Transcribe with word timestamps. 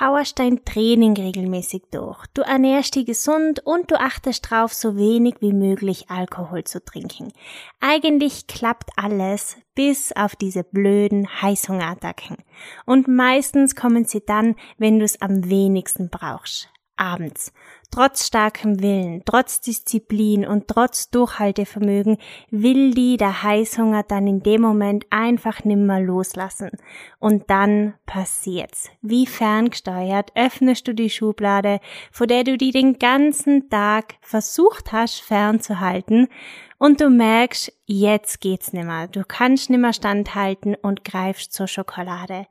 powerst 0.00 0.38
dein 0.38 0.64
Training 0.64 1.14
regelmäßig 1.14 1.82
durch. 1.90 2.24
Du 2.32 2.40
ernährst 2.40 2.94
dich 2.94 3.04
gesund 3.04 3.60
und 3.66 3.90
du 3.90 4.00
achtest 4.00 4.50
darauf, 4.50 4.72
so 4.72 4.96
wenig 4.96 5.34
wie 5.40 5.52
möglich 5.52 6.08
Alkohol 6.08 6.64
zu 6.64 6.82
trinken. 6.82 7.32
Eigentlich 7.80 8.46
klappt 8.46 8.88
alles, 8.96 9.58
bis 9.74 10.12
auf 10.12 10.36
diese 10.36 10.64
blöden 10.64 11.28
Heißhungerattacken. 11.42 12.38
Und 12.86 13.08
meistens 13.08 13.76
kommen 13.76 14.06
sie 14.06 14.24
dann, 14.24 14.56
wenn 14.78 14.98
du 14.98 15.04
es 15.04 15.20
am 15.20 15.50
wenigsten 15.50 16.08
brauchst 16.08 16.70
abends. 17.00 17.52
Trotz 17.92 18.28
starkem 18.28 18.80
Willen, 18.80 19.22
trotz 19.24 19.60
Disziplin 19.60 20.46
und 20.46 20.68
trotz 20.68 21.10
Durchhaltevermögen 21.10 22.18
will 22.50 22.94
die 22.94 23.16
der 23.16 23.42
Heißhunger 23.42 24.04
dann 24.04 24.28
in 24.28 24.44
dem 24.44 24.60
Moment 24.60 25.06
einfach 25.10 25.64
nimmer 25.64 26.00
loslassen. 26.00 26.70
Und 27.18 27.50
dann 27.50 27.94
passiert's. 28.06 28.90
Wie 29.02 29.26
ferngesteuert 29.26 30.30
öffnest 30.36 30.86
du 30.86 30.94
die 30.94 31.10
Schublade, 31.10 31.80
vor 32.12 32.28
der 32.28 32.44
du 32.44 32.56
die 32.56 32.70
den 32.70 33.00
ganzen 33.00 33.68
Tag 33.70 34.14
versucht 34.20 34.92
hast 34.92 35.20
fernzuhalten 35.20 36.28
und 36.78 37.00
du 37.00 37.10
merkst, 37.10 37.72
jetzt 37.86 38.40
geht's 38.40 38.72
nimmer. 38.72 39.08
Du 39.08 39.24
kannst 39.26 39.68
nimmer 39.68 39.92
standhalten 39.92 40.76
und 40.76 41.04
greifst 41.04 41.52
zur 41.52 41.66
Schokolade. 41.66 42.46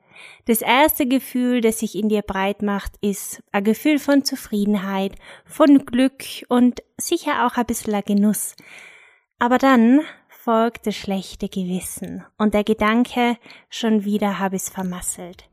Das 0.45 0.61
erste 0.61 1.07
Gefühl, 1.07 1.61
das 1.61 1.79
sich 1.79 1.95
in 1.95 2.09
dir 2.09 2.21
breit 2.21 2.61
macht, 2.61 2.93
ist 3.01 3.43
ein 3.51 3.63
Gefühl 3.63 3.99
von 3.99 4.23
Zufriedenheit, 4.23 5.15
von 5.45 5.85
Glück 5.85 6.23
und 6.47 6.81
sicher 6.97 7.45
auch 7.45 7.57
ein 7.57 7.65
bisschen 7.65 8.01
Genuss. 8.05 8.55
Aber 9.39 9.57
dann 9.57 10.01
folgt 10.27 10.87
das 10.87 10.95
schlechte 10.95 11.49
Gewissen 11.49 12.25
und 12.37 12.53
der 12.53 12.63
Gedanke, 12.63 13.37
schon 13.69 14.05
wieder 14.05 14.39
habe 14.39 14.55
ich's 14.55 14.69
vermasselt. 14.69 15.48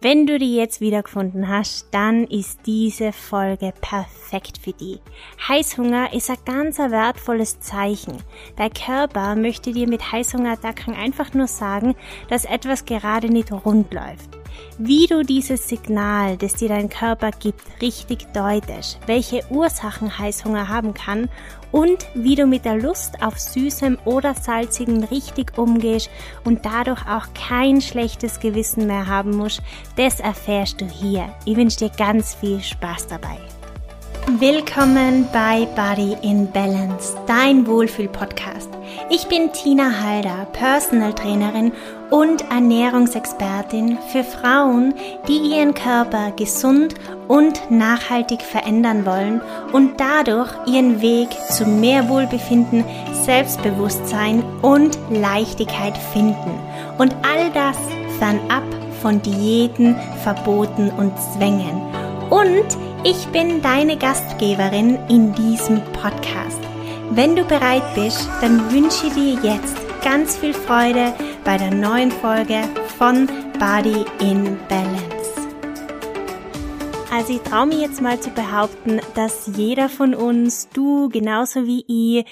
Wenn 0.00 0.26
du 0.26 0.38
die 0.38 0.54
jetzt 0.54 0.80
wiedergefunden 0.80 1.48
hast, 1.48 1.88
dann 1.90 2.24
ist 2.24 2.60
diese 2.66 3.12
Folge 3.12 3.72
perfekt 3.80 4.58
für 4.62 4.72
die. 4.72 5.00
Heißhunger 5.48 6.12
ist 6.12 6.30
ein 6.30 6.36
ganz 6.44 6.78
wertvolles 6.78 7.58
Zeichen. 7.58 8.22
Der 8.58 8.70
Körper 8.70 9.34
möchte 9.34 9.72
dir 9.72 9.88
mit 9.88 10.12
Heißhungerattacken 10.12 10.94
einfach 10.94 11.34
nur 11.34 11.48
sagen, 11.48 11.96
dass 12.28 12.44
etwas 12.44 12.84
gerade 12.84 13.28
nicht 13.28 13.50
rund 13.50 13.92
läuft 13.92 14.37
wie 14.78 15.06
du 15.06 15.22
dieses 15.22 15.68
Signal, 15.68 16.36
das 16.36 16.54
dir 16.54 16.68
dein 16.68 16.88
Körper 16.88 17.30
gibt, 17.30 17.62
richtig 17.80 18.26
deutest, 18.32 18.98
welche 19.06 19.42
Ursachen 19.50 20.18
Heißhunger 20.18 20.68
haben 20.68 20.94
kann 20.94 21.28
und 21.72 22.06
wie 22.14 22.34
du 22.34 22.46
mit 22.46 22.64
der 22.64 22.76
Lust 22.76 23.22
auf 23.22 23.38
Süßem 23.38 23.98
oder 24.04 24.34
Salzigen 24.34 25.04
richtig 25.04 25.58
umgehst 25.58 26.10
und 26.44 26.64
dadurch 26.64 27.06
auch 27.08 27.26
kein 27.34 27.80
schlechtes 27.80 28.40
Gewissen 28.40 28.86
mehr 28.86 29.06
haben 29.06 29.36
musst, 29.36 29.62
das 29.96 30.20
erfährst 30.20 30.80
du 30.80 30.86
hier. 30.86 31.28
Ich 31.44 31.56
wünsche 31.56 31.78
dir 31.78 31.90
ganz 31.90 32.34
viel 32.34 32.60
Spaß 32.60 33.08
dabei. 33.08 33.38
Willkommen 34.36 35.26
bei 35.32 35.66
Body 35.74 36.14
in 36.20 36.52
Balance, 36.52 37.16
dein 37.26 37.66
Wohlfühl-Podcast. 37.66 38.68
Ich 39.08 39.26
bin 39.26 39.50
Tina 39.54 40.02
Halder, 40.02 40.46
Personal 40.52 41.14
Trainerin 41.14 41.72
und 42.10 42.42
Ernährungsexpertin 42.50 43.96
für 44.12 44.22
Frauen, 44.24 44.92
die 45.26 45.38
ihren 45.38 45.72
Körper 45.72 46.32
gesund 46.32 46.94
und 47.26 47.70
nachhaltig 47.70 48.42
verändern 48.42 49.06
wollen 49.06 49.40
und 49.72 49.98
dadurch 49.98 50.50
ihren 50.66 51.00
Weg 51.00 51.30
zu 51.48 51.64
mehr 51.64 52.10
Wohlbefinden, 52.10 52.84
Selbstbewusstsein 53.24 54.44
und 54.60 54.98
Leichtigkeit 55.10 55.96
finden. 55.96 56.60
Und 56.98 57.16
all 57.22 57.50
das 57.54 57.78
fernab 58.18 58.64
von 59.00 59.22
Diäten, 59.22 59.96
Verboten 60.22 60.90
und 60.90 61.12
Zwängen. 61.18 61.80
Und 62.28 62.76
ich 63.04 63.26
bin 63.28 63.62
deine 63.62 63.96
Gastgeberin 63.96 64.98
in 65.08 65.32
diesem 65.34 65.82
Podcast. 65.92 66.60
Wenn 67.10 67.36
du 67.36 67.44
bereit 67.44 67.94
bist, 67.94 68.28
dann 68.40 68.70
wünsche 68.72 69.10
dir 69.10 69.38
jetzt 69.42 69.76
ganz 70.02 70.36
viel 70.36 70.52
Freude 70.52 71.14
bei 71.44 71.56
der 71.56 71.72
neuen 71.72 72.10
Folge 72.10 72.62
von 72.98 73.28
Body 73.58 74.04
in 74.20 74.58
Balance. 74.68 75.48
Also 77.12 77.34
ich 77.34 77.42
traue 77.42 77.66
mir 77.66 77.78
jetzt 77.80 78.02
mal 78.02 78.20
zu 78.20 78.30
behaupten, 78.30 79.00
dass 79.14 79.50
jeder 79.56 79.88
von 79.88 80.14
uns, 80.14 80.68
du 80.72 81.08
genauso 81.08 81.66
wie 81.66 81.84
ich, 81.88 82.26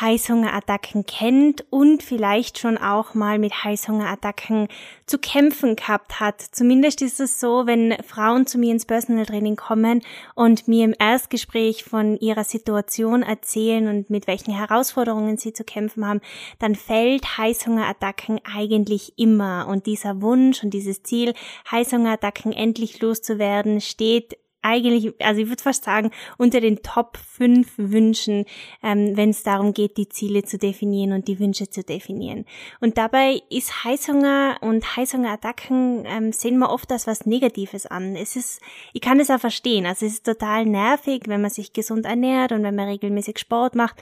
Heißhungerattacken 0.00 1.06
kennt 1.06 1.64
und 1.70 2.02
vielleicht 2.02 2.58
schon 2.58 2.78
auch 2.78 3.14
mal 3.14 3.38
mit 3.38 3.64
Heißhungerattacken 3.64 4.68
zu 5.06 5.18
kämpfen 5.18 5.76
gehabt 5.76 6.20
hat. 6.20 6.40
Zumindest 6.40 7.02
ist 7.02 7.20
es 7.20 7.40
so, 7.40 7.66
wenn 7.66 7.96
Frauen 8.06 8.46
zu 8.46 8.58
mir 8.58 8.72
ins 8.72 8.86
Personal 8.86 9.26
Training 9.26 9.56
kommen 9.56 10.02
und 10.34 10.68
mir 10.68 10.84
im 10.84 10.94
Erstgespräch 10.98 11.84
von 11.84 12.16
ihrer 12.18 12.44
Situation 12.44 13.22
erzählen 13.22 13.88
und 13.88 14.10
mit 14.10 14.26
welchen 14.26 14.54
Herausforderungen 14.54 15.36
sie 15.36 15.52
zu 15.52 15.64
kämpfen 15.64 16.06
haben, 16.06 16.20
dann 16.58 16.74
fällt 16.74 17.38
Heißhungerattacken 17.38 18.40
eigentlich 18.44 19.14
immer 19.16 19.66
und 19.68 19.86
dieser 19.86 20.22
Wunsch 20.22 20.62
und 20.62 20.70
dieses 20.70 21.02
Ziel, 21.02 21.34
Heißhungerattacken 21.70 22.52
endlich 22.52 23.00
loszuwerden, 23.00 23.80
steht 23.80 24.38
eigentlich, 24.62 25.14
also 25.20 25.40
ich 25.40 25.48
würde 25.48 25.62
fast 25.62 25.84
sagen, 25.84 26.10
unter 26.36 26.60
den 26.60 26.82
Top 26.82 27.16
5 27.16 27.74
Wünschen, 27.76 28.44
ähm, 28.82 29.16
wenn 29.16 29.30
es 29.30 29.42
darum 29.42 29.72
geht, 29.72 29.96
die 29.96 30.08
Ziele 30.08 30.42
zu 30.42 30.58
definieren 30.58 31.12
und 31.12 31.28
die 31.28 31.38
Wünsche 31.38 31.70
zu 31.70 31.82
definieren. 31.82 32.44
Und 32.80 32.98
dabei 32.98 33.42
ist 33.50 33.84
Heißhunger 33.84 34.58
und 34.60 34.96
Heißhungerattacken 34.96 36.04
ähm, 36.06 36.32
sehen 36.32 36.58
wir 36.58 36.70
oft 36.70 36.90
als 36.90 37.06
was 37.06 37.24
Negatives 37.24 37.86
an. 37.86 38.16
Es 38.16 38.36
ist, 38.36 38.60
ich 38.92 39.00
kann 39.00 39.20
es 39.20 39.30
auch 39.30 39.40
verstehen. 39.40 39.86
Also 39.86 40.06
es 40.06 40.14
ist 40.14 40.26
total 40.26 40.66
nervig, 40.66 41.22
wenn 41.26 41.40
man 41.40 41.50
sich 41.50 41.72
gesund 41.72 42.04
ernährt 42.04 42.52
und 42.52 42.62
wenn 42.62 42.74
man 42.74 42.88
regelmäßig 42.88 43.38
Sport 43.38 43.74
macht. 43.74 43.96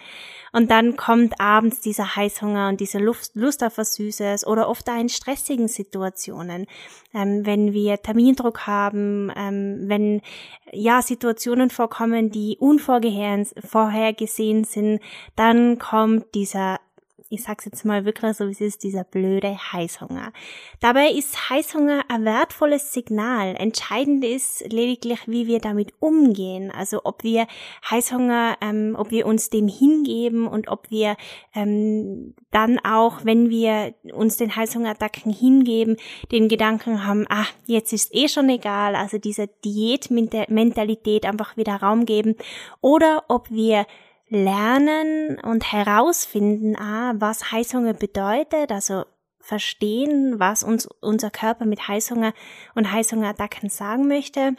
Und 0.52 0.70
dann 0.70 0.96
kommt 0.96 1.38
abends 1.38 1.80
dieser 1.80 2.16
Heißhunger 2.16 2.68
und 2.68 2.80
diese 2.80 2.98
Lust, 2.98 3.32
Lust 3.34 3.62
auf 3.62 3.76
was 3.76 3.94
Süßes 3.94 4.46
oder 4.46 4.68
oft 4.68 4.88
auch 4.88 4.98
in 4.98 5.10
stressigen 5.10 5.68
Situationen, 5.68 6.66
ähm, 7.12 7.44
wenn 7.44 7.74
wir 7.74 8.00
Termindruck 8.00 8.66
haben, 8.66 9.30
ähm, 9.36 9.84
wenn 9.86 10.22
ja 10.72 11.02
Situationen 11.02 11.70
vorkommen, 11.70 12.30
die 12.30 12.56
unvorhergesehen 12.58 14.64
sind, 14.64 15.00
dann 15.36 15.78
kommt 15.78 16.34
dieser 16.34 16.80
ich 17.28 17.42
sag's 17.42 17.64
jetzt 17.64 17.84
mal 17.84 18.04
wirklich 18.04 18.36
so, 18.36 18.46
wie 18.46 18.52
es 18.52 18.60
ist, 18.60 18.82
dieser 18.82 19.04
blöde 19.04 19.56
Heißhunger. 19.72 20.32
Dabei 20.80 21.10
ist 21.10 21.50
Heißhunger 21.50 22.04
ein 22.08 22.24
wertvolles 22.24 22.92
Signal. 22.92 23.56
Entscheidend 23.56 24.24
ist 24.24 24.72
lediglich, 24.72 25.20
wie 25.26 25.46
wir 25.46 25.58
damit 25.58 25.92
umgehen. 25.98 26.70
Also 26.70 27.00
ob 27.04 27.24
wir 27.24 27.46
Heißhunger, 27.90 28.58
ähm, 28.60 28.94
ob 28.98 29.10
wir 29.10 29.26
uns 29.26 29.50
dem 29.50 29.66
hingeben 29.66 30.46
und 30.46 30.68
ob 30.68 30.90
wir 30.90 31.16
ähm, 31.54 32.34
dann 32.52 32.78
auch, 32.78 33.24
wenn 33.24 33.50
wir 33.50 33.94
uns 34.12 34.36
den 34.36 34.54
Heißhungerattacken 34.54 35.32
hingeben, 35.32 35.96
den 36.30 36.48
Gedanken 36.48 37.04
haben, 37.04 37.26
ach, 37.28 37.52
jetzt 37.66 37.92
ist 37.92 38.14
eh 38.14 38.28
schon 38.28 38.48
egal, 38.48 38.94
also 38.94 39.18
diese 39.18 39.48
Diätmentalität 39.64 41.26
einfach 41.26 41.56
wieder 41.56 41.76
Raum 41.76 42.06
geben. 42.06 42.36
Oder 42.80 43.24
ob 43.28 43.50
wir 43.50 43.86
lernen 44.28 45.38
und 45.38 45.72
herausfinden, 45.72 46.76
ah, 46.76 47.14
was 47.16 47.52
Heißhunger 47.52 47.94
bedeutet, 47.94 48.72
also 48.72 49.04
verstehen, 49.40 50.40
was 50.40 50.64
uns 50.64 50.86
unser 51.00 51.30
Körper 51.30 51.66
mit 51.66 51.86
Heißhunger 51.86 52.32
und 52.74 52.90
Heißhungerattacken 52.90 53.70
sagen 53.70 54.08
möchte 54.08 54.56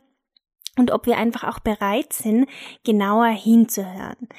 und 0.78 0.92
ob 0.92 1.06
wir 1.06 1.18
einfach 1.18 1.44
auch 1.44 1.60
bereit 1.60 2.14
sind, 2.14 2.48
genauer 2.86 3.28
hinzuhören. 3.28 4.30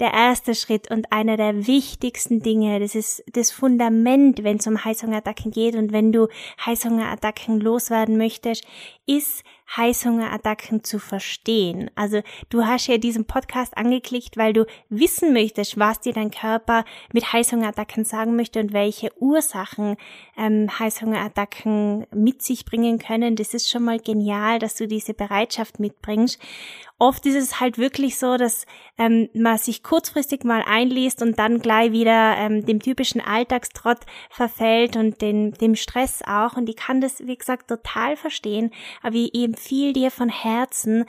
Der 0.00 0.14
erste 0.14 0.54
Schritt 0.54 0.90
und 0.90 1.12
einer 1.12 1.36
der 1.36 1.66
wichtigsten 1.66 2.40
Dinge, 2.40 2.80
das 2.80 2.94
ist 2.94 3.22
das 3.32 3.50
Fundament, 3.50 4.42
wenn 4.42 4.56
es 4.56 4.66
um 4.66 4.82
Heißhungerattacken 4.82 5.50
geht 5.50 5.74
und 5.74 5.92
wenn 5.92 6.10
du 6.10 6.28
Heißhungerattacken 6.64 7.60
loswerden 7.60 8.16
möchtest, 8.16 8.66
ist 9.10 9.42
Heißhungerattacken 9.76 10.82
zu 10.82 10.98
verstehen. 10.98 11.90
Also 11.94 12.22
du 12.48 12.66
hast 12.66 12.88
ja 12.88 12.98
diesen 12.98 13.24
Podcast 13.24 13.76
angeklickt, 13.76 14.36
weil 14.36 14.52
du 14.52 14.66
wissen 14.88 15.32
möchtest, 15.32 15.78
was 15.78 16.00
dir 16.00 16.12
dein 16.12 16.30
Körper 16.30 16.84
mit 17.12 17.32
Heißhungerattacken 17.32 18.04
sagen 18.04 18.34
möchte 18.34 18.60
und 18.60 18.72
welche 18.72 19.10
Ursachen 19.20 19.96
ähm, 20.36 20.68
Heißhungerattacken 20.78 22.06
mit 22.12 22.42
sich 22.42 22.64
bringen 22.64 22.98
können. 22.98 23.36
Das 23.36 23.54
ist 23.54 23.70
schon 23.70 23.84
mal 23.84 24.00
genial, 24.00 24.58
dass 24.58 24.74
du 24.74 24.88
diese 24.88 25.14
Bereitschaft 25.14 25.78
mitbringst. 25.78 26.40
Oft 26.98 27.24
ist 27.24 27.36
es 27.36 27.60
halt 27.60 27.78
wirklich 27.78 28.18
so, 28.18 28.36
dass 28.36 28.66
ähm, 28.98 29.30
man 29.32 29.56
sich 29.56 29.82
kurzfristig 29.82 30.44
mal 30.44 30.62
einliest 30.66 31.22
und 31.22 31.38
dann 31.38 31.60
gleich 31.60 31.92
wieder 31.92 32.36
ähm, 32.36 32.66
dem 32.66 32.80
typischen 32.80 33.22
Alltagstrott 33.22 34.00
verfällt 34.28 34.96
und 34.96 35.22
den, 35.22 35.52
dem 35.52 35.76
Stress 35.76 36.22
auch. 36.26 36.58
Und 36.58 36.68
ich 36.68 36.76
kann 36.76 37.00
das, 37.00 37.26
wie 37.26 37.38
gesagt, 37.38 37.68
total 37.68 38.16
verstehen. 38.16 38.70
Aber 39.02 39.14
ich 39.14 39.34
empfehle 39.34 39.92
dir 39.92 40.10
von 40.10 40.28
Herzen, 40.28 41.06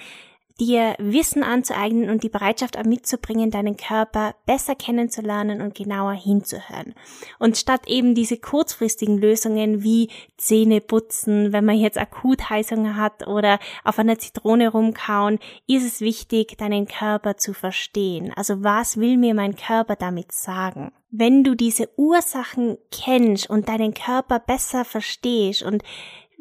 dir 0.62 0.96
Wissen 1.00 1.44
anzueignen 1.44 2.10
und 2.12 2.24
die 2.24 2.30
Bereitschaft 2.30 2.78
mitzubringen, 2.86 3.50
deinen 3.50 3.78
Körper 3.78 4.36
besser 4.46 4.76
kennenzulernen 4.76 5.60
und 5.60 5.74
genauer 5.74 6.14
hinzuhören. 6.14 6.94
Und 7.40 7.58
statt 7.58 7.88
eben 7.88 8.14
diese 8.14 8.38
kurzfristigen 8.38 9.18
Lösungen 9.18 9.84
wie 9.84 10.10
Zähne 10.38 10.80
putzen, 10.80 11.52
wenn 11.52 11.66
man 11.66 11.78
jetzt 11.78 11.98
akut 11.98 12.50
Heißhunger 12.50 12.96
hat 12.96 13.28
oder 13.28 13.60
auf 13.84 13.98
einer 13.98 14.20
Zitrone 14.20 14.70
rumkauen, 14.70 15.40
ist 15.68 15.86
es 15.86 16.00
wichtig, 16.00 16.58
deinen 16.60 16.88
Körper 16.88 17.38
zu 17.38 17.54
verstehen. 17.54 18.32
Also 18.36 18.64
was 18.64 18.98
will 18.98 19.18
mir 19.18 19.34
mein 19.34 19.56
Körper 19.56 19.96
damit 19.96 20.32
sagen? 20.32 20.92
Wenn 21.10 21.44
du 21.44 21.56
diese 21.56 21.90
Ursachen 21.98 22.78
kennst 22.92 23.50
und 23.50 23.68
deinen 23.68 23.94
Körper 23.96 24.40
besser 24.40 24.86
verstehst 24.86 25.64
und 25.64 25.84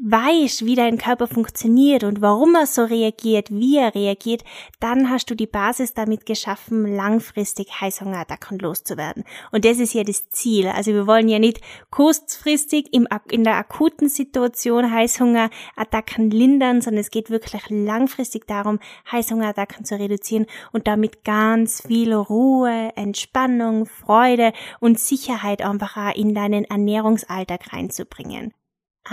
weißt, 0.02 0.64
wie 0.64 0.74
dein 0.74 0.96
Körper 0.96 1.26
funktioniert 1.26 2.04
und 2.04 2.22
warum 2.22 2.54
er 2.54 2.66
so 2.66 2.84
reagiert, 2.84 3.50
wie 3.50 3.76
er 3.76 3.94
reagiert, 3.94 4.44
dann 4.80 5.10
hast 5.10 5.30
du 5.30 5.34
die 5.34 5.46
Basis 5.46 5.92
damit 5.92 6.24
geschaffen, 6.24 6.86
langfristig 6.94 7.80
Heißhungerattacken 7.80 8.58
loszuwerden. 8.58 9.24
Und 9.52 9.64
das 9.64 9.78
ist 9.78 9.92
ja 9.92 10.02
das 10.02 10.30
Ziel. 10.30 10.68
Also 10.68 10.92
wir 10.92 11.06
wollen 11.06 11.28
ja 11.28 11.38
nicht 11.38 11.60
kurzfristig 11.90 12.92
im, 12.92 13.06
in 13.30 13.44
der 13.44 13.56
akuten 13.56 14.08
Situation 14.08 14.90
Heißhungerattacken 14.90 16.30
lindern, 16.30 16.80
sondern 16.80 17.00
es 17.00 17.10
geht 17.10 17.28
wirklich 17.28 17.62
langfristig 17.68 18.46
darum, 18.46 18.78
Heißhungerattacken 19.12 19.84
zu 19.84 19.98
reduzieren 19.98 20.46
und 20.72 20.86
damit 20.86 21.24
ganz 21.24 21.82
viel 21.86 22.14
Ruhe, 22.14 22.92
Entspannung, 22.96 23.84
Freude 23.84 24.52
und 24.80 24.98
Sicherheit 24.98 25.62
einfach 25.62 26.14
in 26.14 26.34
deinen 26.34 26.64
Ernährungsalltag 26.64 27.72
reinzubringen. 27.72 28.54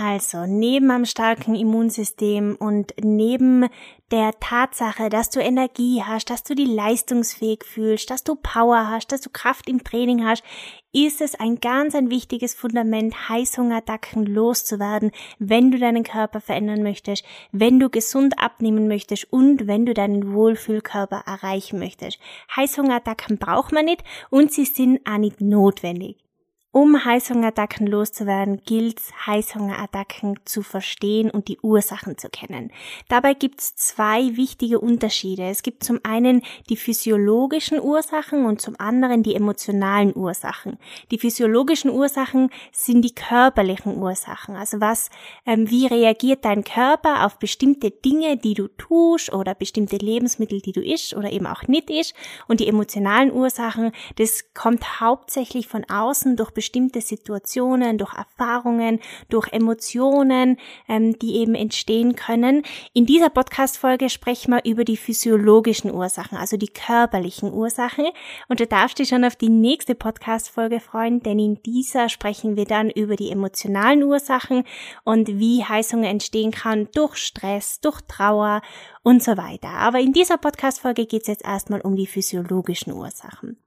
Also 0.00 0.46
neben 0.46 0.92
einem 0.92 1.06
starken 1.06 1.56
Immunsystem 1.56 2.54
und 2.56 2.94
neben 3.02 3.66
der 4.12 4.30
Tatsache, 4.38 5.08
dass 5.08 5.28
du 5.28 5.40
Energie 5.40 6.04
hast, 6.06 6.30
dass 6.30 6.44
du 6.44 6.54
die 6.54 6.66
leistungsfähig 6.66 7.64
fühlst, 7.64 8.08
dass 8.08 8.22
du 8.22 8.36
Power 8.36 8.88
hast, 8.88 9.10
dass 9.10 9.22
du 9.22 9.30
Kraft 9.30 9.68
im 9.68 9.82
Training 9.82 10.24
hast, 10.24 10.44
ist 10.92 11.20
es 11.20 11.34
ein 11.34 11.58
ganz 11.58 11.96
ein 11.96 12.10
wichtiges 12.10 12.54
Fundament, 12.54 13.28
Heißhungerdacken 13.28 14.24
loszuwerden, 14.24 15.10
wenn 15.40 15.72
du 15.72 15.80
deinen 15.80 16.04
Körper 16.04 16.40
verändern 16.40 16.84
möchtest, 16.84 17.24
wenn 17.50 17.80
du 17.80 17.90
gesund 17.90 18.38
abnehmen 18.38 18.86
möchtest 18.86 19.32
und 19.32 19.66
wenn 19.66 19.84
du 19.84 19.94
deinen 19.94 20.32
Wohlfühlkörper 20.32 21.24
erreichen 21.26 21.80
möchtest. 21.80 22.20
Heißhungerdacken 22.54 23.38
braucht 23.38 23.72
man 23.72 23.86
nicht 23.86 24.04
und 24.30 24.52
sie 24.52 24.64
sind 24.64 25.00
auch 25.08 25.18
nicht 25.18 25.40
notwendig. 25.40 26.27
Um 26.70 27.02
Heißhungerattacken 27.02 27.86
loszuwerden, 27.86 28.60
gilt 28.62 29.00
es, 29.00 29.26
Heißhungerattacken 29.26 30.38
zu 30.44 30.60
verstehen 30.62 31.30
und 31.30 31.48
die 31.48 31.58
Ursachen 31.60 32.18
zu 32.18 32.28
kennen. 32.28 32.70
Dabei 33.08 33.32
gibt 33.32 33.62
es 33.62 33.74
zwei 33.74 34.36
wichtige 34.36 34.78
Unterschiede. 34.78 35.44
Es 35.44 35.62
gibt 35.62 35.82
zum 35.82 35.98
einen 36.02 36.42
die 36.68 36.76
physiologischen 36.76 37.80
Ursachen 37.80 38.44
und 38.44 38.60
zum 38.60 38.78
anderen 38.78 39.22
die 39.22 39.34
emotionalen 39.34 40.14
Ursachen. 40.14 40.76
Die 41.10 41.18
physiologischen 41.18 41.90
Ursachen 41.90 42.50
sind 42.70 43.00
die 43.00 43.14
körperlichen 43.14 43.96
Ursachen. 43.96 44.54
Also 44.54 44.78
was, 44.78 45.08
ähm, 45.46 45.70
wie 45.70 45.86
reagiert 45.86 46.44
dein 46.44 46.64
Körper 46.64 47.24
auf 47.24 47.38
bestimmte 47.38 47.90
Dinge, 47.90 48.36
die 48.36 48.52
du 48.52 48.68
tust 48.68 49.32
oder 49.32 49.54
bestimmte 49.54 49.96
Lebensmittel, 49.96 50.60
die 50.60 50.72
du 50.72 50.84
isst 50.84 51.16
oder 51.16 51.32
eben 51.32 51.46
auch 51.46 51.62
nicht 51.62 51.88
isst. 51.88 52.12
Und 52.46 52.60
die 52.60 52.68
emotionalen 52.68 53.32
Ursachen, 53.32 53.92
das 54.16 54.52
kommt 54.52 55.00
hauptsächlich 55.00 55.66
von 55.66 55.88
außen 55.88 56.36
durch 56.36 56.57
bestimmte 56.58 57.00
Situationen, 57.00 57.98
durch 57.98 58.14
Erfahrungen, 58.14 58.98
durch 59.28 59.46
Emotionen, 59.52 60.56
ähm, 60.88 61.16
die 61.20 61.36
eben 61.36 61.54
entstehen 61.54 62.16
können. 62.16 62.64
In 62.94 63.06
dieser 63.06 63.30
Podcast-Folge 63.30 64.10
sprechen 64.10 64.50
wir 64.50 64.64
über 64.64 64.84
die 64.84 64.96
physiologischen 64.96 65.94
Ursachen, 65.94 66.36
also 66.36 66.56
die 66.56 66.66
körperlichen 66.66 67.52
Ursachen. 67.52 68.06
Und 68.48 68.58
du 68.58 68.66
darfst 68.66 68.98
dich 68.98 69.10
schon 69.10 69.24
auf 69.24 69.36
die 69.36 69.50
nächste 69.50 69.94
Podcast-Folge 69.94 70.80
freuen, 70.80 71.22
denn 71.22 71.38
in 71.38 71.62
dieser 71.62 72.08
sprechen 72.08 72.56
wir 72.56 72.64
dann 72.64 72.90
über 72.90 73.14
die 73.14 73.30
emotionalen 73.30 74.02
Ursachen 74.02 74.64
und 75.04 75.28
wie 75.28 75.62
Heißung 75.62 76.02
entstehen 76.02 76.50
kann 76.50 76.88
durch 76.92 77.18
Stress, 77.18 77.78
durch 77.80 78.00
Trauer 78.08 78.62
und 79.04 79.22
so 79.22 79.36
weiter. 79.36 79.68
Aber 79.68 80.00
in 80.00 80.12
dieser 80.12 80.38
Podcast-Folge 80.38 81.06
geht 81.06 81.22
es 81.22 81.28
jetzt 81.28 81.44
erstmal 81.44 81.82
um 81.82 81.94
die 81.94 82.08
physiologischen 82.08 82.92
Ursachen. 82.92 83.58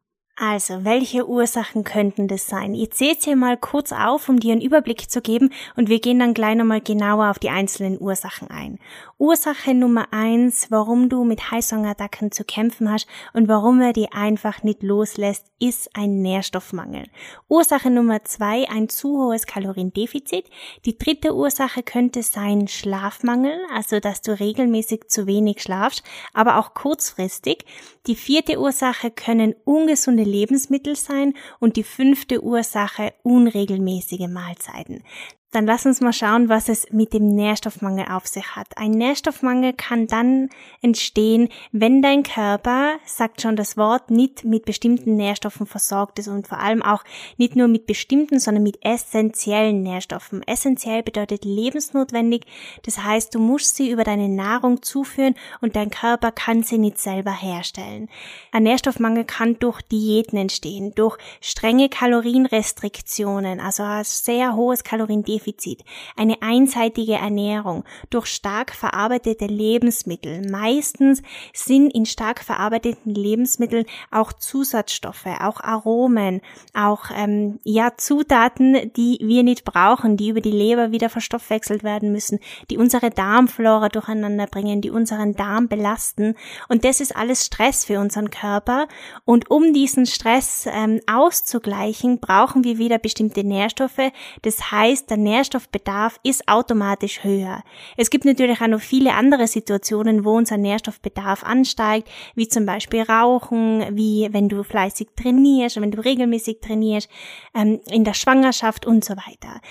Also, 0.43 0.83
welche 0.83 1.29
Ursachen 1.29 1.83
könnten 1.83 2.27
das 2.27 2.47
sein? 2.47 2.73
Ich 2.73 2.93
zähle 2.93 3.15
hier 3.21 3.35
mal 3.35 3.57
kurz 3.57 3.91
auf, 3.91 4.27
um 4.27 4.39
dir 4.39 4.53
einen 4.53 4.61
Überblick 4.61 5.07
zu 5.07 5.21
geben 5.21 5.51
und 5.75 5.87
wir 5.87 5.99
gehen 5.99 6.17
dann 6.17 6.33
gleich 6.33 6.55
nochmal 6.55 6.81
genauer 6.81 7.29
auf 7.29 7.37
die 7.37 7.51
einzelnen 7.51 8.01
Ursachen 8.01 8.49
ein. 8.49 8.79
Ursache 9.21 9.75
Nummer 9.75 10.07
eins, 10.09 10.71
warum 10.71 11.07
du 11.07 11.23
mit 11.23 11.51
Heißhungerattacken 11.51 12.31
zu 12.31 12.43
kämpfen 12.43 12.91
hast 12.91 13.05
und 13.33 13.47
warum 13.47 13.79
er 13.79 13.93
die 13.93 14.11
einfach 14.11 14.63
nicht 14.63 14.81
loslässt, 14.81 15.45
ist 15.59 15.95
ein 15.95 16.23
Nährstoffmangel. 16.23 17.05
Ursache 17.47 17.91
Nummer 17.91 18.23
zwei, 18.23 18.67
ein 18.67 18.89
zu 18.89 19.09
hohes 19.21 19.45
Kaloriendefizit. 19.45 20.49
Die 20.85 20.97
dritte 20.97 21.35
Ursache 21.35 21.83
könnte 21.83 22.23
sein 22.23 22.67
Schlafmangel, 22.67 23.59
also 23.71 23.99
dass 23.99 24.21
du 24.21 24.39
regelmäßig 24.39 25.07
zu 25.07 25.27
wenig 25.27 25.61
schlafst, 25.61 26.01
aber 26.33 26.57
auch 26.57 26.73
kurzfristig. 26.73 27.65
Die 28.07 28.15
vierte 28.15 28.59
Ursache 28.59 29.11
können 29.11 29.53
ungesunde 29.65 30.23
Lebensmittel 30.23 30.95
sein 30.95 31.35
und 31.59 31.75
die 31.75 31.83
fünfte 31.83 32.43
Ursache 32.43 33.13
unregelmäßige 33.21 34.27
Mahlzeiten. 34.27 35.03
Dann 35.51 35.65
lass 35.65 35.85
uns 35.85 35.99
mal 35.99 36.13
schauen, 36.13 36.47
was 36.47 36.69
es 36.69 36.89
mit 36.91 37.11
dem 37.11 37.35
Nährstoffmangel 37.35 38.05
auf 38.09 38.25
sich 38.25 38.55
hat. 38.55 38.77
Ein 38.77 38.91
Nährstoffmangel 38.91 39.73
kann 39.73 40.07
dann 40.07 40.49
entstehen, 40.81 41.49
wenn 41.73 42.01
dein 42.01 42.23
Körper, 42.23 42.93
sagt 43.05 43.41
schon 43.41 43.57
das 43.57 43.75
Wort, 43.75 44.11
nicht 44.11 44.45
mit 44.45 44.63
bestimmten 44.63 45.17
Nährstoffen 45.17 45.67
versorgt 45.67 46.19
ist 46.19 46.29
und 46.29 46.47
vor 46.47 46.59
allem 46.59 46.81
auch 46.81 47.03
nicht 47.35 47.57
nur 47.57 47.67
mit 47.67 47.85
bestimmten, 47.85 48.39
sondern 48.39 48.63
mit 48.63 48.79
essentiellen 48.85 49.83
Nährstoffen. 49.83 50.41
Essentiell 50.47 51.03
bedeutet 51.03 51.43
lebensnotwendig. 51.43 52.45
Das 52.83 53.03
heißt, 53.03 53.35
du 53.35 53.39
musst 53.39 53.75
sie 53.75 53.91
über 53.91 54.05
deine 54.05 54.29
Nahrung 54.29 54.81
zuführen 54.81 55.35
und 55.59 55.75
dein 55.75 55.89
Körper 55.89 56.31
kann 56.31 56.63
sie 56.63 56.77
nicht 56.77 56.97
selber 56.97 57.33
herstellen. 57.33 58.07
Ein 58.53 58.63
Nährstoffmangel 58.63 59.25
kann 59.25 59.59
durch 59.59 59.81
Diäten 59.81 60.37
entstehen, 60.37 60.95
durch 60.95 61.17
strenge 61.41 61.89
Kalorienrestriktionen, 61.89 63.59
also 63.59 63.83
ein 63.83 64.05
sehr 64.05 64.55
hohes 64.55 64.85
Kaloriendefizit 64.85 65.40
Defizit, 65.41 65.83
eine 66.15 66.41
einseitige 66.41 67.13
Ernährung 67.13 67.83
durch 68.09 68.27
stark 68.27 68.73
verarbeitete 68.73 69.45
Lebensmittel. 69.45 70.47
Meistens 70.49 71.21
sind 71.53 71.93
in 71.93 72.05
stark 72.05 72.43
verarbeiteten 72.43 73.13
Lebensmitteln 73.13 73.85
auch 74.11 74.33
Zusatzstoffe, 74.33 75.25
auch 75.39 75.59
Aromen, 75.61 76.41
auch 76.73 77.05
ähm, 77.15 77.59
ja 77.63 77.93
Zutaten, 77.97 78.91
die 78.95 79.19
wir 79.21 79.43
nicht 79.43 79.65
brauchen, 79.65 80.17
die 80.17 80.29
über 80.29 80.41
die 80.41 80.51
Leber 80.51 80.91
wieder 80.91 81.09
verstoffwechselt 81.09 81.83
werden 81.83 82.11
müssen, 82.11 82.39
die 82.69 82.77
unsere 82.77 83.09
Darmflora 83.09 83.89
durcheinander 83.89 84.47
bringen, 84.47 84.81
die 84.81 84.91
unseren 84.91 85.33
Darm 85.33 85.67
belasten. 85.67 86.35
Und 86.69 86.85
das 86.85 87.01
ist 87.01 87.15
alles 87.15 87.45
Stress 87.45 87.85
für 87.85 87.99
unseren 87.99 88.29
Körper. 88.29 88.87
Und 89.25 89.49
um 89.49 89.73
diesen 89.73 90.05
Stress 90.05 90.67
ähm, 90.71 91.01
auszugleichen, 91.11 92.19
brauchen 92.19 92.63
wir 92.63 92.77
wieder 92.77 92.99
bestimmte 92.99 93.43
Nährstoffe. 93.43 94.11
Das 94.43 94.71
heißt, 94.71 95.09
der 95.09 95.17
Nährstoffbedarf 95.31 96.19
ist 96.23 96.47
automatisch 96.49 97.23
höher. 97.23 97.63
Es 97.95 98.09
gibt 98.09 98.25
natürlich 98.25 98.59
auch 98.59 98.67
noch 98.67 98.81
viele 98.81 99.13
andere 99.13 99.47
Situationen, 99.47 100.25
wo 100.25 100.35
unser 100.35 100.57
Nährstoffbedarf 100.57 101.43
ansteigt, 101.43 102.09
wie 102.35 102.49
zum 102.49 102.65
Beispiel 102.65 103.03
Rauchen, 103.03 103.95
wie 103.95 104.27
wenn 104.31 104.49
du 104.49 104.63
fleißig 104.63 105.07
trainierst, 105.15 105.79
wenn 105.79 105.91
du 105.91 106.03
regelmäßig 106.03 106.59
trainierst, 106.59 107.09
ähm, 107.55 107.79
in 107.89 108.03
der 108.03 108.13
Schwangerschaft 108.13 108.85
und 108.85 109.05
so 109.05 109.13
weiter. 109.13 109.61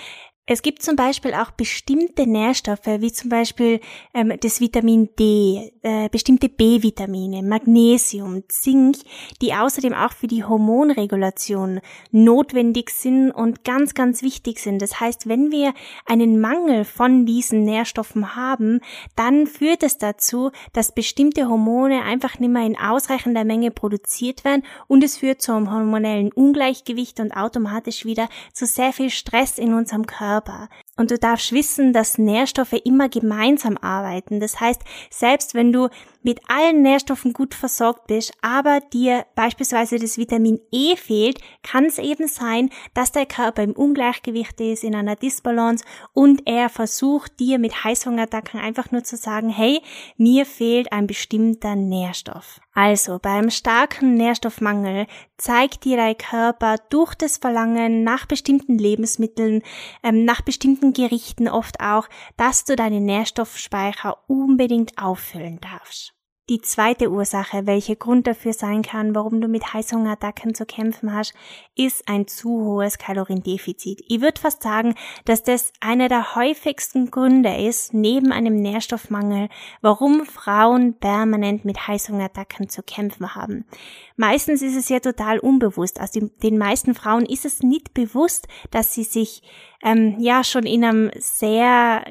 Es 0.52 0.62
gibt 0.62 0.82
zum 0.82 0.96
Beispiel 0.96 1.32
auch 1.32 1.52
bestimmte 1.52 2.26
Nährstoffe, 2.26 2.88
wie 2.98 3.12
zum 3.12 3.30
Beispiel 3.30 3.78
ähm, 4.12 4.32
das 4.40 4.60
Vitamin 4.60 5.08
D, 5.16 5.72
äh, 5.82 6.08
bestimmte 6.08 6.48
B-Vitamine, 6.48 7.44
Magnesium, 7.44 8.42
Zink, 8.48 8.96
die 9.40 9.54
außerdem 9.54 9.94
auch 9.94 10.10
für 10.10 10.26
die 10.26 10.42
Hormonregulation 10.42 11.78
notwendig 12.10 12.90
sind 12.90 13.30
und 13.30 13.62
ganz, 13.62 13.94
ganz 13.94 14.22
wichtig 14.22 14.58
sind. 14.58 14.82
Das 14.82 14.98
heißt, 14.98 15.28
wenn 15.28 15.52
wir 15.52 15.72
einen 16.04 16.40
Mangel 16.40 16.84
von 16.84 17.26
diesen 17.26 17.62
Nährstoffen 17.62 18.34
haben, 18.34 18.80
dann 19.14 19.46
führt 19.46 19.84
es 19.84 19.98
dazu, 19.98 20.50
dass 20.72 20.90
bestimmte 20.90 21.48
Hormone 21.48 22.02
einfach 22.02 22.40
nicht 22.40 22.50
mehr 22.50 22.66
in 22.66 22.76
ausreichender 22.76 23.44
Menge 23.44 23.70
produziert 23.70 24.42
werden 24.44 24.64
und 24.88 25.04
es 25.04 25.18
führt 25.18 25.42
zu 25.42 25.52
einem 25.52 25.72
hormonellen 25.72 26.32
Ungleichgewicht 26.32 27.20
und 27.20 27.30
automatisch 27.36 28.04
wieder 28.04 28.28
zu 28.52 28.66
sehr 28.66 28.92
viel 28.92 29.10
Stress 29.10 29.56
in 29.56 29.74
unserem 29.74 30.06
Körper 30.06 30.39
Körper. 30.40 30.68
Und 30.96 31.10
du 31.10 31.18
darfst 31.18 31.52
wissen, 31.52 31.92
dass 31.92 32.18
Nährstoffe 32.18 32.74
immer 32.84 33.08
gemeinsam 33.08 33.76
arbeiten. 33.76 34.40
Das 34.40 34.60
heißt, 34.60 34.82
selbst 35.10 35.54
wenn 35.54 35.72
du 35.72 35.88
mit 36.22 36.40
allen 36.48 36.82
Nährstoffen 36.82 37.32
gut 37.32 37.54
versorgt 37.54 38.06
bist, 38.06 38.32
aber 38.42 38.80
dir 38.80 39.26
beispielsweise 39.34 39.98
das 39.98 40.18
Vitamin 40.18 40.60
E 40.70 40.96
fehlt, 40.96 41.40
kann 41.62 41.84
es 41.84 41.98
eben 41.98 42.28
sein, 42.28 42.70
dass 42.94 43.12
der 43.12 43.26
Körper 43.26 43.62
im 43.62 43.72
Ungleichgewicht 43.72 44.60
ist, 44.60 44.84
in 44.84 44.94
einer 44.94 45.16
Disbalance 45.16 45.84
und 46.12 46.42
er 46.46 46.68
versucht 46.68 47.38
dir 47.40 47.58
mit 47.58 47.84
Heißhungerattacken 47.84 48.60
einfach 48.60 48.90
nur 48.90 49.04
zu 49.04 49.16
sagen, 49.16 49.48
hey, 49.48 49.80
mir 50.16 50.46
fehlt 50.46 50.92
ein 50.92 51.06
bestimmter 51.06 51.76
Nährstoff. 51.76 52.60
Also 52.72 53.18
beim 53.18 53.50
starken 53.50 54.14
Nährstoffmangel 54.14 55.06
zeigt 55.36 55.84
dir 55.84 55.96
dein 55.96 56.16
Körper 56.16 56.76
durch 56.88 57.14
das 57.14 57.38
Verlangen 57.38 58.04
nach 58.04 58.26
bestimmten 58.26 58.78
Lebensmitteln, 58.78 59.62
ähm, 60.02 60.24
nach 60.24 60.40
bestimmten 60.42 60.92
Gerichten 60.92 61.48
oft 61.48 61.80
auch, 61.80 62.08
dass 62.36 62.64
du 62.64 62.76
deine 62.76 63.00
Nährstoffspeicher 63.00 64.18
unbedingt 64.28 64.96
auffüllen 64.98 65.60
darfst. 65.60 66.09
Die 66.50 66.60
zweite 66.60 67.12
Ursache, 67.12 67.68
welche 67.68 67.94
Grund 67.94 68.26
dafür 68.26 68.52
sein 68.52 68.82
kann, 68.82 69.14
warum 69.14 69.40
du 69.40 69.46
mit 69.46 69.72
Heißhungerattacken 69.72 70.52
zu 70.52 70.66
kämpfen 70.66 71.14
hast, 71.14 71.32
ist 71.76 72.08
ein 72.08 72.26
zu 72.26 72.48
hohes 72.64 72.98
Kaloriendefizit. 72.98 74.02
Ich 74.08 74.20
würde 74.20 74.40
fast 74.40 74.64
sagen, 74.64 74.96
dass 75.24 75.44
das 75.44 75.72
einer 75.78 76.08
der 76.08 76.34
häufigsten 76.34 77.12
Gründe 77.12 77.54
ist, 77.56 77.94
neben 77.94 78.32
einem 78.32 78.56
Nährstoffmangel, 78.56 79.48
warum 79.80 80.26
Frauen 80.26 80.94
permanent 80.94 81.64
mit 81.64 81.86
Heißhungerattacken 81.86 82.68
zu 82.68 82.82
kämpfen 82.82 83.36
haben. 83.36 83.64
Meistens 84.16 84.60
ist 84.60 84.74
es 84.74 84.88
ja 84.88 84.98
total 84.98 85.38
unbewusst. 85.38 86.00
Also 86.00 86.18
den 86.42 86.58
meisten 86.58 86.96
Frauen 86.96 87.26
ist 87.26 87.44
es 87.44 87.62
nicht 87.62 87.94
bewusst, 87.94 88.48
dass 88.72 88.92
sie 88.92 89.04
sich 89.04 89.44
ähm, 89.84 90.16
ja 90.18 90.42
schon 90.42 90.64
in 90.64 90.84
einem 90.84 91.10
sehr 91.16 92.02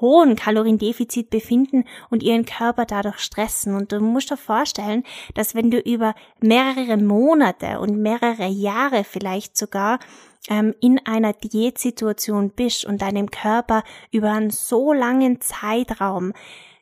hohen 0.00 0.36
Kaloriendefizit 0.36 1.30
befinden 1.30 1.84
und 2.10 2.22
ihren 2.22 2.44
Körper 2.44 2.84
dadurch 2.84 3.18
stressen. 3.18 3.74
Und 3.74 3.92
du 3.92 4.00
musst 4.00 4.30
dir 4.30 4.36
vorstellen, 4.36 5.04
dass 5.34 5.54
wenn 5.54 5.70
du 5.70 5.78
über 5.78 6.14
mehrere 6.40 6.96
Monate 6.96 7.80
und 7.80 8.00
mehrere 8.00 8.46
Jahre 8.46 9.04
vielleicht 9.04 9.56
sogar 9.56 9.98
ähm, 10.48 10.74
in 10.80 11.00
einer 11.06 11.32
Diätsituation 11.32 12.50
bist 12.50 12.84
und 12.84 13.02
deinem 13.02 13.30
Körper 13.30 13.84
über 14.10 14.32
einen 14.32 14.50
so 14.50 14.92
langen 14.92 15.40
Zeitraum 15.40 16.32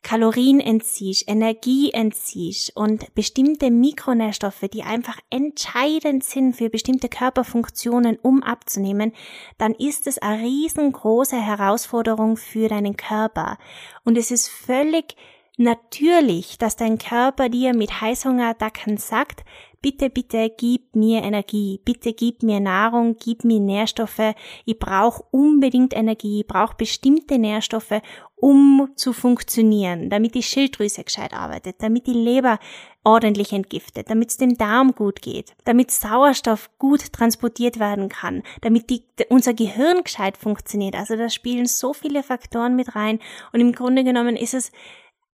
Kalorien 0.02 0.60
entziehst, 0.60 1.28
Energie 1.28 1.90
entziehst 1.92 2.74
und 2.74 3.14
bestimmte 3.14 3.70
Mikronährstoffe, 3.70 4.66
die 4.72 4.82
einfach 4.82 5.18
entscheidend 5.28 6.24
sind 6.24 6.54
für 6.56 6.70
bestimmte 6.70 7.08
Körperfunktionen, 7.08 8.18
um 8.22 8.42
abzunehmen, 8.42 9.12
dann 9.58 9.74
ist 9.74 10.06
es 10.06 10.18
eine 10.18 10.42
riesengroße 10.42 11.40
Herausforderung 11.40 12.36
für 12.36 12.68
deinen 12.68 12.96
Körper. 12.96 13.58
Und 14.04 14.16
es 14.16 14.30
ist 14.30 14.48
völlig 14.48 15.16
natürlich, 15.58 16.56
dass 16.56 16.76
dein 16.76 16.96
Körper 16.96 17.48
dir 17.50 17.74
mit 17.74 18.00
Heißhungerattacken 18.00 18.96
sagt, 18.96 19.44
bitte, 19.82 20.10
bitte 20.10 20.50
gib 20.56 20.94
mir 20.94 21.22
Energie, 21.22 21.80
bitte 21.84 22.12
gib 22.12 22.42
mir 22.42 22.60
Nahrung, 22.60 23.16
gib 23.16 23.44
mir 23.44 23.60
Nährstoffe, 23.60 24.34
ich 24.64 24.78
brauche 24.78 25.24
unbedingt 25.30 25.94
Energie, 25.94 26.40
ich 26.40 26.46
brauche 26.46 26.76
bestimmte 26.76 27.38
Nährstoffe, 27.38 28.00
um 28.36 28.90
zu 28.96 29.12
funktionieren, 29.12 30.10
damit 30.10 30.34
die 30.34 30.42
Schilddrüse 30.42 31.04
gescheit 31.04 31.32
arbeitet, 31.34 31.76
damit 31.80 32.06
die 32.06 32.12
Leber 32.12 32.58
ordentlich 33.04 33.52
entgiftet, 33.52 34.10
damit 34.10 34.30
es 34.30 34.36
dem 34.36 34.56
Darm 34.56 34.94
gut 34.94 35.22
geht, 35.22 35.54
damit 35.64 35.90
Sauerstoff 35.90 36.70
gut 36.78 37.12
transportiert 37.12 37.78
werden 37.78 38.08
kann, 38.08 38.42
damit 38.60 38.90
die, 38.90 39.04
unser 39.28 39.54
Gehirn 39.54 40.04
gescheit 40.04 40.36
funktioniert. 40.36 40.94
Also 40.94 41.16
da 41.16 41.28
spielen 41.30 41.66
so 41.66 41.92
viele 41.92 42.22
Faktoren 42.22 42.76
mit 42.76 42.94
rein. 42.94 43.18
Und 43.52 43.60
im 43.60 43.72
Grunde 43.72 44.04
genommen 44.04 44.36
ist 44.36 44.54
es 44.54 44.70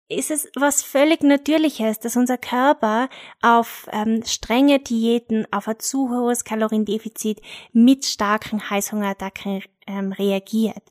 ist 0.09 0.31
es 0.31 0.49
was 0.55 0.83
völlig 0.83 1.23
Natürliches, 1.23 1.99
dass 1.99 2.17
unser 2.17 2.39
Körper 2.39 3.09
auf 3.43 3.89
ähm, 3.93 4.23
strenge 4.25 4.79
Diäten, 4.79 5.47
auf 5.53 5.69
ein 5.69 5.81
zu 5.81 6.11
hohes 6.11 6.45
Kaloriendefizit 6.45 7.41
mit 7.73 8.05
starken 8.05 8.71
Heißhungerattacken 8.71 9.63
ähm, 9.87 10.13
reagiert. 10.13 10.83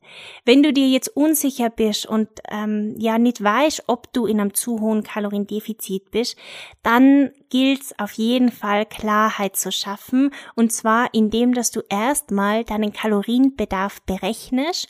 Wenn 0.46 0.64
du 0.64 0.74
dir 0.74 0.88
jetzt 0.88 1.16
unsicher 1.16 1.70
bist 1.70 2.06
und 2.06 2.30
ähm, 2.50 2.96
ja 2.98 3.18
nicht 3.18 3.44
weißt, 3.44 3.84
ob 3.88 4.12
du 4.14 4.26
in 4.26 4.40
einem 4.40 4.54
zu 4.54 4.80
hohen 4.80 5.04
Kaloriendefizit 5.04 6.12
bist, 6.12 6.38
dann 6.84 7.32
gilt 7.50 7.82
es 7.82 8.00
auf 8.00 8.14
jeden 8.14 8.52
Fall 8.52 8.86
Klarheit 8.86 9.56
zu 9.56 9.72
schaffen 9.72 10.32
und 10.56 10.72
zwar 10.72 11.14
indem, 11.14 11.54
dass 11.54 11.72
du 11.72 11.82
erstmal 11.90 12.64
deinen 12.64 12.94
Kalorienbedarf 12.94 14.02
berechnest 14.04 14.88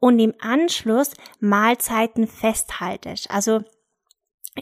und 0.00 0.18
im 0.18 0.34
Anschluss 0.40 1.12
Mahlzeiten 1.40 2.26
festhaltest. 2.26 3.30
Also 3.30 3.62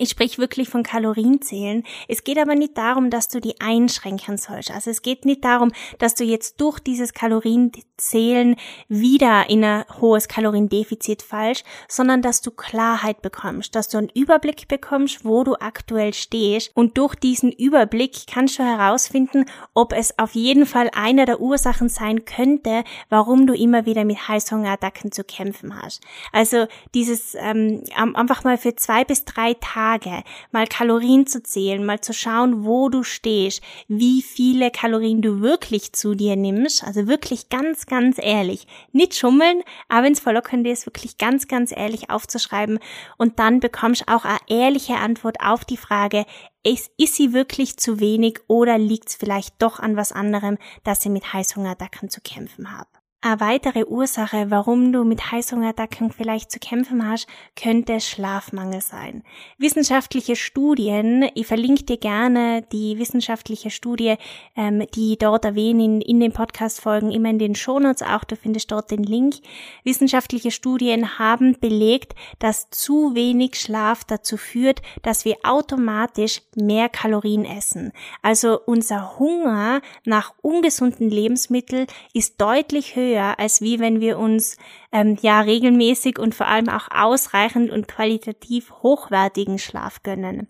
ich 0.00 0.10
sprich 0.10 0.38
wirklich 0.38 0.68
von 0.68 0.82
Kalorienzählen. 0.82 1.84
Es 2.08 2.24
geht 2.24 2.38
aber 2.38 2.54
nicht 2.54 2.76
darum, 2.76 3.10
dass 3.10 3.28
du 3.28 3.40
die 3.40 3.60
einschränken 3.60 4.38
sollst. 4.38 4.70
Also 4.70 4.90
es 4.90 5.02
geht 5.02 5.24
nicht 5.24 5.44
darum, 5.44 5.72
dass 5.98 6.14
du 6.14 6.24
jetzt 6.24 6.60
durch 6.60 6.78
dieses 6.78 7.12
Kalorienzählen 7.12 8.56
wieder 8.88 9.48
in 9.48 9.64
ein 9.64 9.84
hohes 10.00 10.28
Kaloriendefizit 10.28 11.22
fallst, 11.22 11.64
sondern 11.88 12.22
dass 12.22 12.40
du 12.40 12.50
Klarheit 12.50 13.22
bekommst, 13.22 13.74
dass 13.74 13.88
du 13.88 13.98
einen 13.98 14.10
Überblick 14.10 14.68
bekommst, 14.68 15.24
wo 15.24 15.44
du 15.44 15.54
aktuell 15.54 16.14
stehst. 16.14 16.70
Und 16.74 16.98
durch 16.98 17.14
diesen 17.14 17.52
Überblick 17.52 18.26
kannst 18.26 18.58
du 18.58 18.62
herausfinden, 18.62 19.46
ob 19.74 19.92
es 19.92 20.18
auf 20.18 20.34
jeden 20.34 20.66
Fall 20.66 20.90
eine 20.94 21.24
der 21.24 21.40
Ursachen 21.40 21.88
sein 21.88 22.24
könnte, 22.24 22.84
warum 23.08 23.46
du 23.46 23.54
immer 23.54 23.86
wieder 23.86 24.04
mit 24.04 24.28
Heißhungerattacken 24.28 25.12
zu 25.12 25.24
kämpfen 25.24 25.80
hast. 25.80 26.02
Also 26.32 26.66
dieses 26.94 27.34
ähm, 27.38 27.82
einfach 27.94 28.44
mal 28.44 28.58
für 28.58 28.74
zwei 28.76 29.04
bis 29.04 29.24
drei 29.24 29.54
Tage 29.54 29.85
Tage 29.86 30.24
mal 30.50 30.66
Kalorien 30.66 31.26
zu 31.26 31.42
zählen, 31.42 31.84
mal 31.84 32.00
zu 32.00 32.12
schauen, 32.12 32.64
wo 32.64 32.88
du 32.88 33.02
stehst, 33.04 33.62
wie 33.88 34.20
viele 34.22 34.70
Kalorien 34.70 35.22
du 35.22 35.40
wirklich 35.40 35.92
zu 35.92 36.14
dir 36.14 36.34
nimmst, 36.34 36.82
also 36.82 37.06
wirklich 37.06 37.48
ganz, 37.50 37.86
ganz 37.86 38.18
ehrlich. 38.20 38.66
Nicht 38.92 39.14
schummeln, 39.14 39.62
aber 39.88 40.04
wenn 40.04 40.12
es 40.12 40.20
verlockend 40.20 40.66
ist, 40.66 40.86
wirklich 40.86 41.18
ganz, 41.18 41.46
ganz 41.46 41.72
ehrlich 41.72 42.10
aufzuschreiben 42.10 42.80
und 43.16 43.38
dann 43.38 43.60
bekommst 43.60 44.02
du 44.02 44.14
auch 44.14 44.24
eine 44.24 44.38
ehrliche 44.48 44.96
Antwort 44.96 45.36
auf 45.40 45.64
die 45.64 45.76
Frage, 45.76 46.26
ist, 46.64 46.90
ist 46.98 47.14
sie 47.14 47.32
wirklich 47.32 47.76
zu 47.76 48.00
wenig 48.00 48.40
oder 48.48 48.78
liegt 48.78 49.10
es 49.10 49.14
vielleicht 49.14 49.62
doch 49.62 49.78
an 49.78 49.96
was 49.96 50.10
anderem, 50.10 50.58
dass 50.82 51.00
sie 51.00 51.10
mit 51.10 51.32
Heißhungerattacken 51.32 52.10
zu 52.10 52.20
kämpfen 52.20 52.76
haben? 52.76 52.95
Eine 53.22 53.40
weitere 53.40 53.84
Ursache, 53.86 54.50
warum 54.50 54.92
du 54.92 55.02
mit 55.02 55.32
Heißhungerattacken 55.32 56.12
vielleicht 56.12 56.50
zu 56.50 56.58
kämpfen 56.58 57.08
hast, 57.08 57.26
könnte 57.60 57.98
Schlafmangel 57.98 58.82
sein. 58.82 59.24
Wissenschaftliche 59.56 60.36
Studien, 60.36 61.28
ich 61.34 61.46
verlinke 61.46 61.84
dir 61.84 61.96
gerne 61.96 62.62
die 62.72 62.98
wissenschaftliche 62.98 63.70
Studie, 63.70 64.16
ähm, 64.54 64.86
die 64.94 65.16
dort 65.16 65.46
erwähnen 65.46 66.02
in, 66.02 66.20
den 66.20 66.32
Podcast-Folgen, 66.32 67.10
immer 67.10 67.30
in 67.30 67.38
den 67.38 67.54
Shownotes 67.54 68.02
auch, 68.02 68.22
du 68.22 68.36
findest 68.36 68.70
dort 68.70 68.90
den 68.90 69.02
Link. 69.02 69.36
Wissenschaftliche 69.82 70.50
Studien 70.50 71.18
haben 71.18 71.56
belegt, 71.58 72.14
dass 72.38 72.68
zu 72.68 73.14
wenig 73.14 73.58
Schlaf 73.58 74.04
dazu 74.04 74.36
führt, 74.36 74.82
dass 75.02 75.24
wir 75.24 75.38
automatisch 75.42 76.42
mehr 76.54 76.90
Kalorien 76.90 77.46
essen. 77.46 77.92
Also 78.20 78.60
unser 78.66 79.18
Hunger 79.18 79.80
nach 80.04 80.34
ungesunden 80.42 81.08
Lebensmitteln 81.08 81.86
ist 82.12 82.40
deutlich 82.40 82.94
höher 82.94 83.05
höher, 83.06 83.38
als 83.38 83.60
wie 83.60 83.78
wenn 83.78 84.00
wir 84.00 84.18
uns 84.18 84.56
ähm, 84.92 85.16
ja 85.20 85.40
regelmäßig 85.40 86.18
und 86.18 86.34
vor 86.34 86.46
allem 86.46 86.68
auch 86.68 86.88
ausreichend 86.90 87.70
und 87.70 87.88
qualitativ 87.88 88.72
hochwertigen 88.82 89.58
Schlaf 89.58 90.02
gönnen. 90.02 90.48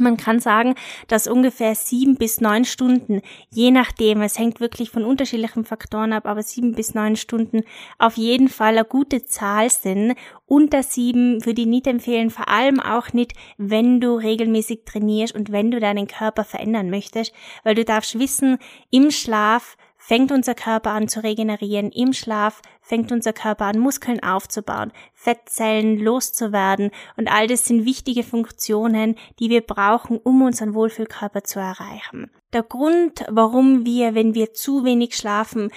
Man 0.00 0.16
kann 0.16 0.40
sagen, 0.40 0.76
dass 1.08 1.26
ungefähr 1.26 1.74
sieben 1.74 2.16
bis 2.16 2.40
neun 2.40 2.64
Stunden, 2.64 3.20
je 3.50 3.70
nachdem, 3.70 4.22
es 4.22 4.38
hängt 4.38 4.58
wirklich 4.58 4.90
von 4.90 5.04
unterschiedlichen 5.04 5.64
Faktoren 5.64 6.12
ab, 6.12 6.26
aber 6.26 6.42
sieben 6.42 6.74
bis 6.74 6.94
neun 6.94 7.16
Stunden 7.16 7.64
auf 7.98 8.16
jeden 8.16 8.48
Fall 8.48 8.78
eine 8.78 8.84
gute 8.86 9.24
Zahl 9.26 9.68
sind. 9.68 10.14
Unter 10.46 10.82
sieben 10.82 11.44
würde 11.44 11.62
ich 11.62 11.66
nicht 11.66 11.86
empfehlen, 11.86 12.30
vor 12.30 12.48
allem 12.48 12.80
auch 12.80 13.12
nicht, 13.12 13.32
wenn 13.58 14.00
du 14.00 14.14
regelmäßig 14.14 14.84
trainierst 14.86 15.34
und 15.34 15.52
wenn 15.52 15.70
du 15.70 15.80
deinen 15.80 16.06
Körper 16.06 16.44
verändern 16.44 16.88
möchtest, 16.88 17.34
weil 17.62 17.74
du 17.74 17.84
darfst 17.84 18.18
wissen, 18.18 18.58
im 18.90 19.10
Schlaf 19.10 19.76
fängt 20.00 20.32
unser 20.32 20.54
Körper 20.54 20.90
an 20.92 21.06
zu 21.06 21.22
regenerieren. 21.22 21.92
Im 21.92 22.14
Schlaf 22.14 22.62
fängt 22.80 23.12
unser 23.12 23.32
Körper 23.32 23.66
an, 23.66 23.78
Muskeln 23.78 24.22
aufzubauen, 24.22 24.92
Fettzellen 25.12 25.98
loszuwerden. 25.98 26.90
Und 27.16 27.28
all 27.30 27.46
das 27.46 27.66
sind 27.66 27.84
wichtige 27.84 28.24
Funktionen, 28.24 29.16
die 29.38 29.50
wir 29.50 29.60
brauchen, 29.60 30.16
um 30.16 30.42
unseren 30.42 30.74
Wohlfühlkörper 30.74 31.44
zu 31.44 31.60
erreichen. 31.60 32.30
Der 32.54 32.62
Grund, 32.62 33.24
warum 33.28 33.84
wir, 33.84 34.14
wenn 34.14 34.34
wir 34.34 34.54
zu 34.54 34.84
wenig 34.84 35.16
schlafen, 35.16 35.70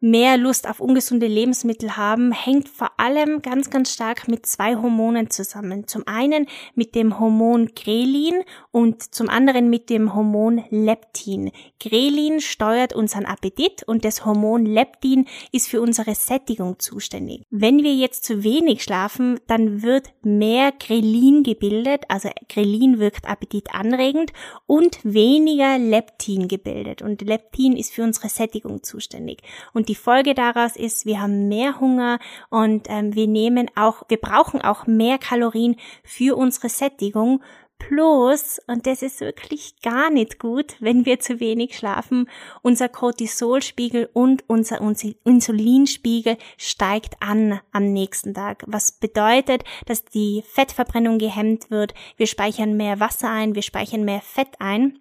mehr 0.00 0.38
Lust 0.38 0.68
auf 0.68 0.80
ungesunde 0.80 1.26
Lebensmittel 1.26 1.96
haben, 1.96 2.32
hängt 2.32 2.68
vor 2.68 2.90
allem 2.96 3.42
ganz, 3.42 3.70
ganz 3.70 3.92
stark 3.92 4.28
mit 4.28 4.46
zwei 4.46 4.76
Hormonen 4.76 5.30
zusammen. 5.30 5.86
Zum 5.86 6.06
einen 6.06 6.46
mit 6.74 6.94
dem 6.94 7.20
Hormon 7.20 7.72
Grelin 7.74 8.42
und 8.70 9.14
zum 9.14 9.28
anderen 9.28 9.68
mit 9.68 9.90
dem 9.90 10.14
Hormon 10.14 10.64
Leptin. 10.70 11.50
Grelin 11.78 12.40
steuert 12.40 12.94
unseren 12.94 13.26
Appetit 13.26 13.82
und 13.86 14.04
das 14.04 14.24
Hormon 14.24 14.64
Leptin 14.64 15.26
ist 15.52 15.68
für 15.68 15.82
unsere 15.82 16.14
Sättigung 16.14 16.78
zuständig. 16.78 17.42
Wenn 17.50 17.82
wir 17.82 17.94
jetzt 17.94 18.24
zu 18.24 18.42
wenig 18.42 18.82
schlafen, 18.82 19.38
dann 19.48 19.82
wird 19.82 20.12
mehr 20.22 20.72
Grelin 20.72 21.42
gebildet, 21.42 22.04
also 22.08 22.30
Grelin 22.48 22.98
wirkt 22.98 23.28
appetitanregend 23.28 24.32
und 24.66 24.98
weniger 25.02 25.78
Leptin 25.78 26.48
gebildet. 26.48 27.02
Und 27.02 27.20
Leptin 27.20 27.76
ist 27.76 27.92
für 27.92 28.02
unsere 28.02 28.28
Sättigung 28.28 28.82
zuständig. 28.82 29.42
Und 29.74 29.89
die 29.90 29.96
Folge 29.96 30.34
daraus 30.34 30.76
ist, 30.76 31.04
wir 31.04 31.20
haben 31.20 31.48
mehr 31.48 31.80
Hunger 31.80 32.20
und 32.48 32.86
ähm, 32.88 33.16
wir 33.16 33.26
nehmen 33.26 33.68
auch, 33.74 34.04
wir 34.06 34.18
brauchen 34.18 34.62
auch 34.62 34.86
mehr 34.86 35.18
Kalorien 35.18 35.74
für 36.04 36.36
unsere 36.36 36.68
Sättigung. 36.68 37.42
Plus, 37.80 38.60
und 38.68 38.86
das 38.86 39.02
ist 39.02 39.20
wirklich 39.20 39.80
gar 39.82 40.10
nicht 40.10 40.38
gut, 40.38 40.76
wenn 40.78 41.06
wir 41.06 41.18
zu 41.18 41.40
wenig 41.40 41.76
schlafen, 41.76 42.28
unser 42.62 42.88
Cortisolspiegel 42.88 44.08
und 44.12 44.44
unser 44.46 44.80
Insulinspiegel 45.24 46.36
steigt 46.56 47.14
an 47.18 47.58
am 47.72 47.92
nächsten 47.92 48.32
Tag. 48.32 48.62
Was 48.68 48.92
bedeutet, 48.92 49.64
dass 49.86 50.04
die 50.04 50.44
Fettverbrennung 50.46 51.18
gehemmt 51.18 51.68
wird. 51.72 51.94
Wir 52.16 52.28
speichern 52.28 52.76
mehr 52.76 53.00
Wasser 53.00 53.28
ein, 53.28 53.56
wir 53.56 53.62
speichern 53.62 54.04
mehr 54.04 54.20
Fett 54.20 54.60
ein. 54.60 55.00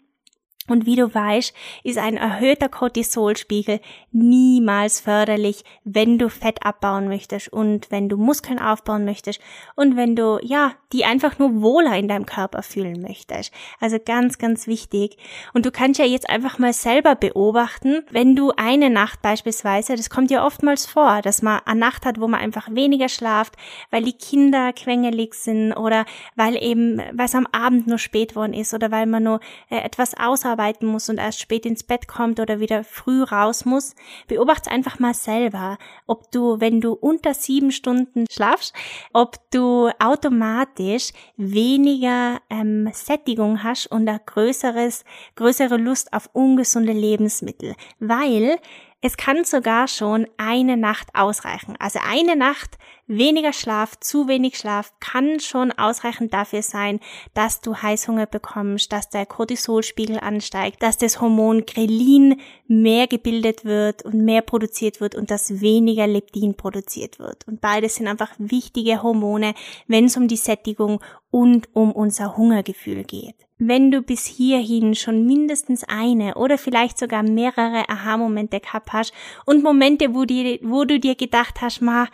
Und 0.70 0.86
wie 0.86 0.96
du 0.96 1.14
weißt, 1.14 1.54
ist 1.84 1.98
ein 1.98 2.18
erhöhter 2.18 2.70
Cortisolspiegel 2.70 3.80
niemals 4.12 5.00
förderlich, 5.00 5.64
wenn 5.84 6.18
du 6.18 6.30
Fett 6.30 6.66
abbauen 6.66 7.08
möchtest 7.08 7.52
und 7.52 7.92
wenn 7.92 8.10
du 8.10 8.18
Muskeln 8.18 8.60
aufbauen 8.60 9.06
möchtest 9.06 9.40
und 9.76 9.96
wenn 9.96 10.16
du, 10.16 10.40
ja, 10.44 10.74
die 10.94 11.06
einfach 11.06 11.40
nur 11.40 11.62
wohler 11.62 11.98
in 11.98 12.08
deinem 12.08 12.26
Körper 12.26 12.64
fühlen 12.64 13.02
möchtest. 13.02 13.52
Also 13.80 13.98
ganz, 14.04 14.38
ganz 14.38 14.68
wichtig. 14.68 15.18
Und 15.54 15.66
du 15.66 15.72
kannst 15.72 16.00
ja 16.00 16.06
jetzt 16.06 16.30
einfach 16.30 16.60
mal 16.60 16.74
selber 16.74 17.16
beobachten, 17.16 18.04
wenn 18.12 18.36
du 18.36 18.52
eine 18.58 18.90
Nacht 18.90 19.22
beispielsweise, 19.22 19.96
das 19.96 20.10
kommt 20.10 20.32
ja 20.32 20.46
oftmals 20.46 20.86
vor, 20.86 21.22
dass 21.22 21.42
man 21.42 21.62
eine 21.66 21.80
Nacht 21.80 22.06
hat, 22.06 22.20
wo 22.20 22.28
man 22.28 22.40
einfach 22.40 22.74
weniger 22.74 23.10
schlaft, 23.10 23.56
weil 23.92 24.04
die 24.04 24.14
Kinder 24.14 24.74
quengelig 24.74 25.34
sind 25.36 25.74
oder 25.74 26.06
weil 26.36 26.62
eben, 26.62 27.02
weil 27.14 27.26
es 27.26 27.36
am 27.36 27.48
Abend 27.52 27.88
nur 27.88 28.00
spät 28.00 28.36
worden 28.36 28.54
ist 28.54 28.74
oder 28.74 28.92
weil 28.92 29.06
man 29.06 29.24
nur 29.24 29.40
äh, 29.70 29.78
etwas 29.78 30.16
ausarbeitet 30.18 30.59
arbeiten 30.60 30.88
muss 30.88 31.08
und 31.08 31.20
erst 31.20 31.40
spät 31.40 31.66
ins 31.66 31.84
Bett 31.84 32.08
kommt 32.08 32.40
oder 32.40 32.60
wieder 32.60 32.84
früh 32.84 33.24
raus 33.24 33.64
muss, 33.64 33.96
beobachte 34.28 34.70
einfach 34.70 35.00
mal 35.00 35.14
selber, 35.14 35.78
ob 36.06 36.32
du, 36.32 36.60
wenn 36.60 36.82
du 36.82 36.92
unter 36.94 37.34
sieben 37.34 37.72
Stunden 37.72 38.26
schlafst, 38.30 38.74
ob 39.14 39.38
du 39.52 39.90
automatisch 40.00 41.12
weniger 41.38 42.42
ähm, 42.50 42.90
Sättigung 42.94 43.64
hast 43.64 43.88
und 43.88 44.08
ein 44.10 44.20
größeres, 44.26 45.06
größere 45.36 45.78
Lust 45.78 46.12
auf 46.12 46.30
ungesunde 46.34 46.92
Lebensmittel, 46.92 47.76
weil 48.00 48.58
es 49.02 49.16
kann 49.16 49.46
sogar 49.46 49.88
schon 49.88 50.28
eine 50.38 50.76
Nacht 50.76 51.08
ausreichen. 51.14 51.76
Also 51.80 52.00
eine 52.06 52.36
Nacht 52.36 52.78
weniger 53.08 53.54
Schlaf, 53.54 54.00
zu 54.00 54.28
wenig 54.28 54.58
Schlaf 54.58 54.94
kann 55.00 55.40
schon 55.40 55.72
ausreichend 55.72 56.34
dafür 56.34 56.62
sein, 56.62 57.00
dass 57.34 57.62
du 57.62 57.76
Heißhunger 57.76 58.28
bekommst, 58.28 58.92
dass 58.92 59.10
der 59.10 59.26
Cortisolspiegel 59.26 60.20
ansteigt, 60.20 60.84
dass 60.84 60.98
das 60.98 61.20
Hormon 61.20 61.66
Grelin 61.66 62.40
mehr 62.68 63.08
gebildet 63.08 63.66
wird 63.66 64.04
und 64.04 64.24
mehr 64.24 64.42
produziert 64.42 65.02
wird 65.02 65.16
und 65.16 65.32
dass 65.32 65.62
weniger 65.62 66.06
Leptin 66.06 66.56
produziert 66.56 67.20
wird. 67.20 67.48
Und 67.48 67.62
beides 67.62 67.96
sind 67.96 68.08
einfach 68.08 68.32
wichtige 68.38 69.02
Hormone, 69.02 69.56
wenn 69.88 70.06
es 70.06 70.18
um 70.18 70.28
die 70.28 70.38
Sättigung 70.38 71.02
und 71.32 71.70
um 71.74 71.92
unser 71.92 72.38
Hungergefühl 72.38 73.04
geht. 73.04 73.36
Wenn 73.58 73.92
du 73.92 74.02
bis 74.02 74.26
hierhin 74.26 74.96
schon 74.96 75.26
mindestens 75.26 75.84
eine 75.84 76.36
oder 76.36 76.58
vielleicht 76.58 76.98
sogar 76.98 77.24
mehrere 77.24 77.90
Aha-Momente 77.90 78.60
gehabt 78.60 78.94
hast 78.94 79.14
und 79.46 79.64
Momente, 79.64 80.16
wo, 80.16 80.24
die, 80.24 80.60
wo 80.64 80.86
du 80.86 81.00
dir 81.00 81.16
gedacht 81.16 81.62
hast, 81.62 81.82
ma, 81.82 82.08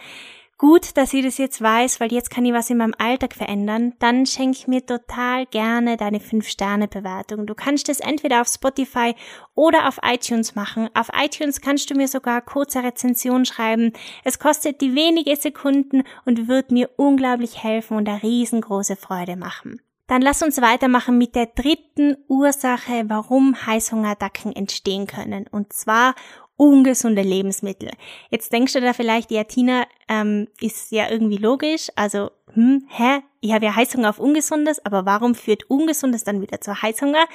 gut, 0.57 0.97
dass 0.97 1.13
ich 1.13 1.23
das 1.23 1.37
jetzt 1.37 1.61
weiß, 1.61 1.99
weil 1.99 2.11
jetzt 2.11 2.29
kann 2.29 2.45
ich 2.45 2.53
was 2.53 2.69
in 2.69 2.77
meinem 2.77 2.93
Alltag 2.97 3.33
verändern, 3.33 3.93
dann 3.99 4.25
schenk 4.25 4.67
mir 4.67 4.85
total 4.85 5.45
gerne 5.45 5.97
deine 5.97 6.19
5-Sterne-Bewertung. 6.19 7.45
Du 7.45 7.55
kannst 7.55 7.89
das 7.89 7.99
entweder 7.99 8.41
auf 8.41 8.47
Spotify 8.47 9.15
oder 9.53 9.87
auf 9.87 9.99
iTunes 10.03 10.55
machen. 10.55 10.89
Auf 10.93 11.09
iTunes 11.13 11.61
kannst 11.61 11.89
du 11.89 11.95
mir 11.95 12.07
sogar 12.07 12.41
kurze 12.41 12.83
Rezension 12.83 13.45
schreiben. 13.45 13.93
Es 14.23 14.39
kostet 14.39 14.81
die 14.81 14.95
wenige 14.95 15.35
Sekunden 15.35 16.03
und 16.25 16.47
wird 16.47 16.71
mir 16.71 16.89
unglaublich 16.97 17.63
helfen 17.63 17.97
und 17.97 18.07
eine 18.07 18.23
riesengroße 18.23 18.95
Freude 18.95 19.35
machen. 19.35 19.81
Dann 20.07 20.21
lass 20.21 20.43
uns 20.43 20.61
weitermachen 20.61 21.17
mit 21.17 21.33
der 21.33 21.47
dritten 21.47 22.15
Ursache, 22.27 23.05
warum 23.07 23.55
Heißhungerattacken 23.65 24.55
entstehen 24.55 25.07
können. 25.07 25.47
Und 25.49 25.73
zwar 25.73 26.13
ungesunde 26.57 27.21
Lebensmittel. 27.21 27.91
Jetzt 28.29 28.53
denkst 28.53 28.73
du 28.73 28.81
da 28.81 28.93
vielleicht, 28.93 29.31
ja, 29.31 29.43
Tina, 29.43 29.85
ähm, 30.07 30.47
ist 30.59 30.91
ja 30.91 31.09
irgendwie 31.09 31.37
logisch. 31.37 31.89
Also, 31.95 32.31
hm, 32.53 32.87
hä? 32.89 33.19
Ich 33.41 33.51
habe 33.51 33.65
ja 33.65 33.75
Heißhunger 33.75 34.09
auf 34.09 34.19
Ungesundes, 34.19 34.83
aber 34.85 35.05
warum 35.05 35.35
führt 35.35 35.69
Ungesundes 35.69 36.23
dann 36.23 36.41
wieder 36.41 36.61
zu 36.61 36.81
Heißhunger? 36.81 37.25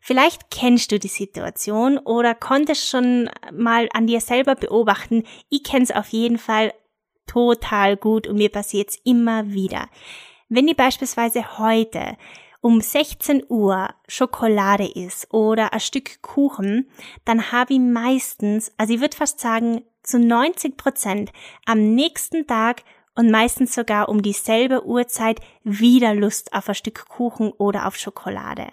Vielleicht 0.00 0.50
kennst 0.50 0.92
du 0.92 0.98
die 0.98 1.08
Situation 1.08 1.98
oder 1.98 2.34
konntest 2.34 2.88
schon 2.88 3.28
mal 3.52 3.88
an 3.92 4.06
dir 4.06 4.20
selber 4.20 4.54
beobachten. 4.54 5.24
Ich 5.50 5.62
kenn's 5.62 5.90
auf 5.90 6.08
jeden 6.08 6.38
Fall 6.38 6.72
total 7.26 7.96
gut 7.96 8.26
und 8.26 8.36
mir 8.36 8.48
passiert's 8.48 8.98
immer 9.04 9.48
wieder. 9.48 9.88
Wenn 10.48 10.66
ihr 10.66 10.74
beispielsweise 10.74 11.58
heute 11.58 12.16
um 12.60 12.80
16 12.80 13.44
Uhr 13.48 13.88
Schokolade 14.06 14.86
isst 14.86 15.32
oder 15.32 15.72
ein 15.72 15.80
Stück 15.80 16.22
Kuchen, 16.22 16.88
dann 17.24 17.52
habe 17.52 17.74
ich 17.74 17.80
meistens, 17.80 18.72
also 18.76 18.94
ich 18.94 19.00
würde 19.00 19.16
fast 19.16 19.40
sagen, 19.40 19.82
zu 20.02 20.18
90 20.18 20.76
Prozent 20.76 21.32
am 21.66 21.94
nächsten 21.94 22.46
Tag 22.46 22.82
und 23.14 23.30
meistens 23.30 23.74
sogar 23.74 24.08
um 24.08 24.22
dieselbe 24.22 24.86
Uhrzeit 24.86 25.40
wieder 25.62 26.14
Lust 26.14 26.52
auf 26.52 26.68
ein 26.68 26.74
Stück 26.74 27.08
Kuchen 27.08 27.52
oder 27.52 27.86
auf 27.86 27.96
Schokolade. 27.96 28.68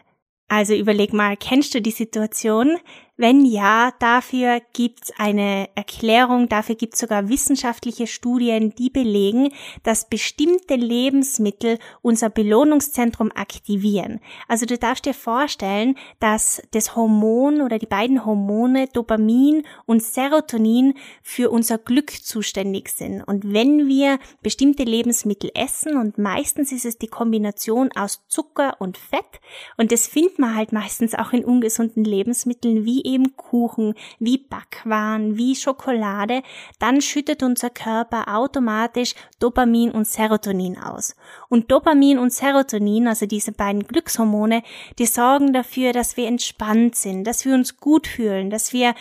Also 0.47 0.73
überleg 0.73 1.11
mal, 1.11 1.35
kennst 1.35 1.73
du 1.73 1.81
die 1.81 1.91
Situation? 1.91 2.77
Wenn 3.19 3.45
ja, 3.45 3.91
dafür 3.97 4.61
gibt's 4.73 5.11
eine 5.17 5.69
Erklärung, 5.73 6.49
dafür 6.49 6.75
gibt's 6.75 6.99
sogar 6.99 7.29
wissenschaftliche 7.29 8.05
Studien, 8.05 8.75
die 8.75 8.91
belegen, 8.91 9.51
dass 9.81 10.07
bestimmte 10.07 10.75
Lebensmittel 10.75 11.79
unser 12.03 12.29
Belohnungszentrum 12.29 13.31
aktivieren. 13.33 14.19
Also 14.47 14.67
du 14.67 14.77
darfst 14.77 15.05
dir 15.07 15.15
vorstellen, 15.15 15.95
dass 16.19 16.61
das 16.71 16.95
Hormon 16.95 17.61
oder 17.61 17.79
die 17.79 17.87
beiden 17.87 18.23
Hormone 18.23 18.87
Dopamin 18.93 19.63
und 19.87 20.03
Serotonin 20.03 20.93
für 21.23 21.49
unser 21.49 21.79
Glück 21.79 22.11
zuständig 22.11 22.89
sind. 22.89 23.23
Und 23.23 23.51
wenn 23.51 23.87
wir 23.87 24.19
bestimmte 24.43 24.83
Lebensmittel 24.83 25.49
essen, 25.55 25.97
und 25.97 26.19
meistens 26.19 26.71
ist 26.71 26.85
es 26.85 26.99
die 26.99 27.07
Kombination 27.07 27.89
aus 27.95 28.27
Zucker 28.27 28.75
und 28.77 28.95
Fett, 28.95 29.41
und 29.75 29.91
das 29.91 30.05
findet 30.05 30.37
man 30.37 30.55
halt 30.55 30.71
meistens 30.71 31.15
auch 31.15 31.33
in 31.33 31.43
ungesunden 31.43 32.03
Lebensmitteln 32.03 32.85
wie 32.85 33.06
eben 33.07 33.35
Kuchen, 33.37 33.95
wie 34.19 34.37
Backwaren, 34.37 35.37
wie 35.37 35.55
Schokolade, 35.55 36.43
dann 36.79 37.01
schüttet 37.01 37.41
unser 37.41 37.69
Körper 37.69 38.35
automatisch 38.35 39.15
Dopamin 39.39 39.91
und 39.91 40.05
Serotonin 40.05 40.77
aus. 40.77 41.15
Und 41.49 41.71
Dopamin 41.71 42.19
und 42.19 42.33
Serotonin, 42.33 43.07
also 43.07 43.25
diese 43.25 43.53
beiden 43.53 43.87
Glückshormone, 43.87 44.61
die 44.99 45.05
sorgen 45.05 45.53
dafür, 45.53 45.93
dass 45.93 46.17
wir 46.17 46.27
entspannt 46.27 46.95
sind, 46.95 47.23
dass 47.23 47.45
wir 47.45 47.53
uns 47.53 47.77
gut 47.77 48.05
fühlen, 48.07 48.49
dass 48.49 48.73
wir 48.73 48.93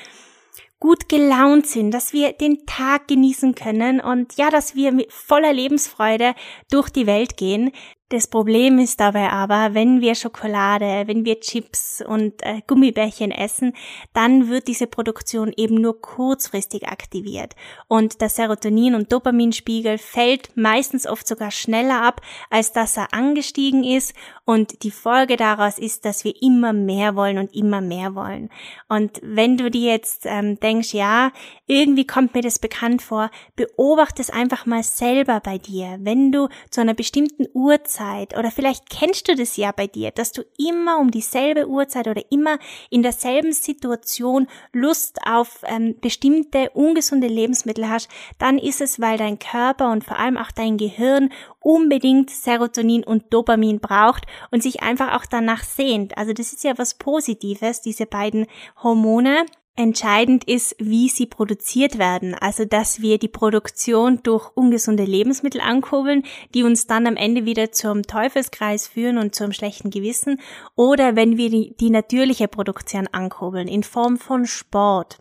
gut 0.79 1.09
gelaunt 1.09 1.67
sind, 1.67 1.91
dass 1.91 2.13
wir 2.13 2.33
den 2.33 2.67
Tag 2.67 3.09
genießen 3.09 3.55
können 3.55 4.01
und 4.01 4.37
ja, 4.37 4.51
dass 4.51 4.75
wir 4.75 4.93
mit 4.93 5.11
voller 5.11 5.53
Lebensfreude 5.53 6.35
durch 6.71 6.91
die 6.91 7.07
Welt 7.07 7.37
gehen. 7.37 7.73
Das 8.09 8.29
Problem 8.29 8.79
ist 8.79 9.01
dabei 9.01 9.31
aber, 9.31 9.75
wenn 9.75 10.01
wir 10.01 10.15
Schokolade, 10.15 11.09
wenn 11.09 11.25
wir 11.25 11.41
Chips 11.41 12.05
und 12.07 12.41
äh, 12.45 12.63
Gummibärchen 12.65 13.33
essen, 13.33 13.73
dann 14.13 14.49
wird 14.49 14.69
diese 14.69 14.87
Produktion 14.87 15.53
eben 15.57 15.75
nur 15.75 16.01
kurzfristig 16.01 16.87
aktiviert 16.87 17.57
und 17.89 18.21
der 18.21 18.31
Serotonin- 18.31 18.95
und 18.95 19.11
Dopaminspiegel 19.11 19.99
fällt 19.99 20.57
meistens 20.57 21.05
oft 21.05 21.27
sogar 21.27 21.51
schneller 21.51 22.01
ab, 22.01 22.21
als 22.49 22.73
dass 22.73 22.97
er 22.97 23.13
angestiegen 23.13 23.83
ist 23.83 24.15
und 24.45 24.85
die 24.85 24.93
Folge 24.93 25.37
daraus 25.37 25.77
ist, 25.77 26.05
dass 26.05 26.23
wir 26.23 26.41
immer 26.41 26.73
mehr 26.73 27.17
wollen 27.17 27.39
und 27.39 27.57
immer 27.57 27.81
mehr 27.81 28.15
wollen. 28.15 28.51
Und 28.89 29.19
wenn 29.21 29.57
du 29.57 29.69
dir 29.69 29.91
jetzt 29.91 30.27
ähm, 30.27 30.61
denkst, 30.61 30.95
ja, 30.95 31.33
irgendwie 31.67 32.07
kommt 32.07 32.35
mir 32.35 32.43
das 32.43 32.61
bekannt 32.61 33.03
vor, 33.03 33.33
beobachte 33.57 34.23
es 34.23 34.31
einfach 34.31 34.65
mal 34.65 34.85
selber 34.85 35.41
bei 35.41 35.59
dir. 35.59 35.99
Wenn 35.99 36.31
du 36.31 36.49
zu 36.71 36.81
einer 36.81 36.95
bestimmten 36.95 37.47
Uhrzeit 37.53 37.96
Uhrzeit 37.97 38.37
oder 38.37 38.51
vielleicht 38.51 38.91
kennst 38.91 39.29
du 39.29 39.35
das 39.35 39.57
ja 39.57 39.73
bei 39.73 39.87
dir, 39.87 40.11
dass 40.11 40.33
du 40.33 40.43
immer 40.59 40.99
um 40.99 41.11
dieselbe 41.11 41.69
Uhrzeit 41.69 42.09
oder 42.09 42.23
immer 42.31 42.59
in 42.91 43.03
derselben 43.03 43.53
Situation 43.53 44.49
Lust 44.73 45.19
auf 45.25 45.61
ähm, 45.65 45.97
bestimmte 46.01 46.71
ungesunde 46.71 47.27
Lebensmittel 47.27 47.89
hast, 47.89 48.09
dann 48.39 48.59
ist 48.59 48.81
es, 48.81 49.01
weil 49.01 49.19
dein 49.19 49.39
Körper 49.39 49.91
und 49.91 50.05
vor 50.05 50.19
allem 50.19 50.37
auch 50.37 50.51
dein 50.51 50.77
Gehirn 50.77 51.31
unbedingt 51.61 52.31
Serotonin 52.31 53.05
und 53.05 53.33
Dopamin 53.33 53.81
braucht 53.81 54.25
und 54.51 54.63
sich 54.63 54.83
einfach 54.83 55.17
auch 55.17 55.27
danach 55.27 55.65
sehnt. 55.65 56.17
Also 56.19 56.33
das 56.33 56.53
ist 56.53 56.65
ja 56.65 56.77
was 56.77 56.95
Positives, 56.95 57.81
diese 57.81 58.07
beiden 58.07 58.47
Hormone. 58.83 59.47
Entscheidend 59.79 60.45
ist, 60.45 60.75
wie 60.79 61.11
sie 61.11 61.27
produziert 61.27 61.99
werden, 61.99 62.35
also 62.35 62.65
dass 62.65 63.03
wir 63.03 63.19
die 63.19 63.29
Produktion 63.29 64.21
durch 64.23 64.51
ungesunde 64.55 65.05
Lebensmittel 65.05 65.61
ankurbeln, 65.61 66.25
die 66.55 66.63
uns 66.63 66.87
dann 66.87 67.07
am 67.07 67.17
Ende 67.17 67.45
wieder 67.45 67.73
zum 67.73 68.03
Teufelskreis 68.03 68.89
führen 68.89 69.19
und 69.19 69.35
zum 69.35 69.53
schlechten 69.53 69.91
Gewissen, 69.91 70.41
oder 70.77 71.15
wenn 71.15 71.37
wir 71.37 71.51
die, 71.51 71.77
die 71.79 71.91
natürliche 71.91 72.49
Produktion 72.49 73.07
ankurbeln 73.13 73.69
in 73.69 73.83
Form 73.83 74.17
von 74.17 74.47
Sport. 74.47 75.19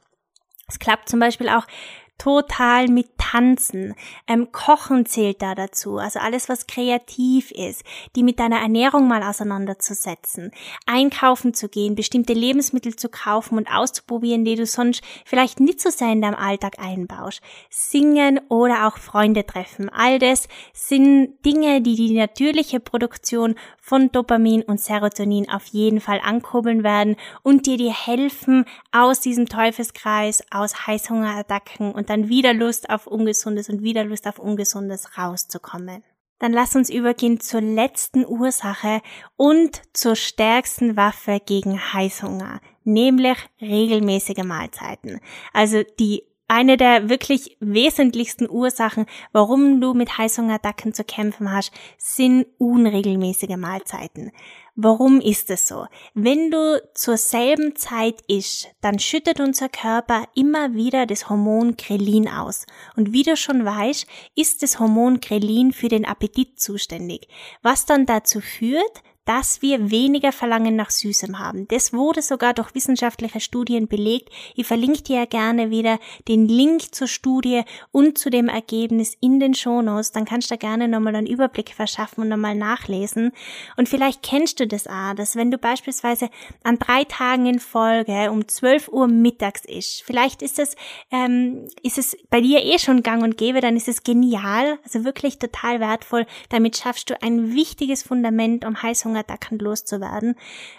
Es 0.68 0.80
klappt 0.80 1.10
zum 1.10 1.20
Beispiel 1.20 1.50
auch 1.50 1.68
total 2.18 2.88
mit 2.88 3.18
Tanzen. 3.18 3.96
Ähm, 4.28 4.52
Kochen 4.52 5.06
zählt 5.06 5.42
da 5.42 5.56
dazu, 5.56 5.98
also 5.98 6.20
alles, 6.20 6.48
was 6.48 6.68
kreativ 6.68 7.52
ist, 7.52 7.84
die 8.16 8.24
mit 8.24 8.40
deiner 8.40 8.60
Ernährung 8.60 9.08
mal 9.08 9.24
auseinanderzusetzen, 9.24 10.52
einkaufen 10.86 11.54
zu 11.54 11.68
gehen, 11.68 11.96
bestimmte 11.96 12.34
Lebensmittel 12.34 12.96
zu 12.96 13.10
kaufen 13.10 13.58
und 13.58 13.70
auszuprobieren, 13.70 14.46
die 14.46 14.56
du 14.56 14.66
sonst 14.66 15.04
vielleicht 15.26 15.60
nicht 15.60 15.82
so 15.82 15.90
sehr 15.90 16.12
in 16.12 16.22
deinem 16.22 16.36
Alltag 16.36 16.80
einbaust. 16.80 17.42
Singen 17.70 18.40
oder 18.50 18.88
auch 18.88 18.98
Freunde 18.98 19.46
treffen. 19.46 19.90
All 19.90 20.20
das 20.20 20.48
sind 20.74 21.34
Dinge, 21.46 21.82
die 21.82 21.96
die 21.96 22.14
natürliche 22.14 22.80
Produktion 22.80 23.56
von 23.82 24.12
Dopamin 24.12 24.64
und 24.64 24.80
Serotonin 24.80 25.50
auf 25.50 25.66
jeden 25.68 26.02
Fall 26.02 26.20
ankurbeln 26.24 26.84
werden 26.84 27.18
und 27.44 27.66
dir 27.66 27.78
dir 27.78 27.94
helfen, 27.94 28.66
aus 28.92 29.20
diesem 29.20 29.48
Teufelskreis, 29.48 30.44
aus 30.50 30.88
Heißhungerattacken 30.88 31.92
und 31.92 32.05
dann 32.10 32.30
wieder 32.30 32.54
Lust 32.54 32.90
auf 32.90 33.08
Ungesundes 33.08 33.70
und 33.70 33.82
wieder 33.82 34.04
Lust 34.04 34.28
auf 34.28 34.40
Ungesundes 34.40 35.18
rauszukommen. 35.18 36.04
Dann 36.40 36.52
lass 36.52 36.76
uns 36.76 36.90
übergehen 36.90 37.40
zur 37.40 37.62
letzten 37.62 38.26
Ursache 38.26 39.02
und 39.38 39.82
zur 39.94 40.16
stärksten 40.16 40.98
Waffe 40.98 41.40
gegen 41.46 41.80
Heißhunger, 41.94 42.60
nämlich 42.84 43.38
regelmäßige 43.62 44.44
Mahlzeiten. 44.44 45.22
Also 45.54 45.84
die 46.00 46.24
eine 46.48 46.78
der 46.78 47.10
wirklich 47.10 47.58
wesentlichsten 47.60 48.50
Ursachen, 48.50 49.06
warum 49.32 49.82
du 49.82 49.94
mit 49.94 50.18
Heißhungerattacken 50.18 50.94
zu 50.94 51.04
kämpfen 51.04 51.52
hast, 51.52 51.72
sind 51.98 52.46
unregelmäßige 52.58 53.58
Mahlzeiten. 53.58 54.32
Warum 54.76 55.22
ist 55.22 55.50
es 55.50 55.68
so? 55.68 55.88
Wenn 56.14 56.52
du 56.52 56.84
zur 56.94 57.16
selben 57.18 57.76
Zeit 57.78 58.22
isch, 58.28 58.68
dann 58.82 59.00
schüttet 59.00 59.40
unser 59.40 59.70
Körper 59.70 60.26
immer 60.36 60.74
wieder 60.74 61.06
das 61.06 61.30
Hormon 61.30 61.78
Grelin 61.78 62.28
aus. 62.28 62.66
Und 62.98 63.14
wie 63.14 63.24
du 63.24 63.38
schon 63.38 63.64
weißt, 63.64 64.06
ist 64.36 64.64
das 64.64 64.78
Hormon 64.80 65.22
Grelin 65.22 65.72
für 65.72 65.88
den 65.88 66.06
Appetit 66.06 66.60
zuständig, 66.60 67.30
was 67.62 67.86
dann 67.86 68.06
dazu 68.06 68.42
führt, 68.42 69.02
dass 69.26 69.62
wir 69.62 69.90
weniger 69.90 70.32
Verlangen 70.32 70.76
nach 70.76 70.92
Süßem 70.92 71.40
haben. 71.40 71.68
Das 71.68 71.94
wurde 71.94 72.22
sogar 72.22 72.54
durch 72.54 72.74
wissenschaftliche 72.76 73.40
Studien 73.40 73.88
belegt. 73.88 74.30
Ich 74.56 74.68
verlinke 74.68 75.02
dir 75.02 75.18
ja 75.18 75.26
gerne 75.26 75.72
wieder 75.72 76.00
den 76.28 76.48
Link 76.48 76.94
zur 76.94 77.08
Studie 77.08 77.64
und 77.92 78.18
zu 78.18 78.30
dem 78.30 78.48
Ergebnis 78.48 79.18
in 79.20 79.40
den 79.40 79.56
Shownotes. 79.56 80.12
Dann 80.12 80.26
kannst 80.26 80.50
du 80.50 80.56
da 80.56 80.58
gerne 80.58 80.88
nochmal 80.88 81.16
einen 81.16 81.28
Überblick 81.28 81.72
verschaffen 81.72 82.22
und 82.22 82.30
nochmal 82.30 82.56
nachlesen. 82.56 83.32
Und 83.78 83.90
vielleicht 83.90 84.22
kennst 84.22 84.60
du 84.60 84.68
das 84.68 84.88
auch, 84.88 85.16
dass 85.16 85.36
wenn 85.36 85.50
du 85.50 85.58
beispielsweise 85.58 86.30
an 86.64 86.78
drei 86.78 87.04
Tagen 87.04 87.48
in 87.48 87.60
Folge 87.60 88.32
um 88.32 88.48
12 88.48 88.90
Uhr 88.90 89.08
mittags 89.08 89.66
isst, 89.66 90.04
vielleicht 90.04 90.44
ist 90.44 90.60
es, 90.60 90.76
ähm, 91.12 91.68
ist 91.82 91.98
es 91.98 92.16
bei 92.30 92.42
dir 92.42 92.64
eh 92.64 92.78
schon 92.78 93.02
gang 93.02 93.24
und 93.24 93.38
gäbe, 93.38 93.60
dann 93.62 93.76
ist 93.76 93.88
es 93.88 94.04
genial, 94.04 94.78
also 94.84 95.04
wirklich 95.04 95.40
total 95.40 95.80
wertvoll. 95.80 96.28
Damit 96.50 96.78
schaffst 96.78 97.10
du 97.10 97.22
ein 97.22 97.56
wichtiges 97.56 98.04
Fundament, 98.04 98.66
um 98.66 98.82
Heißhunger 98.82 99.15
Heißhungerattacken 99.16 99.60
loszuwerden. 99.60 100.36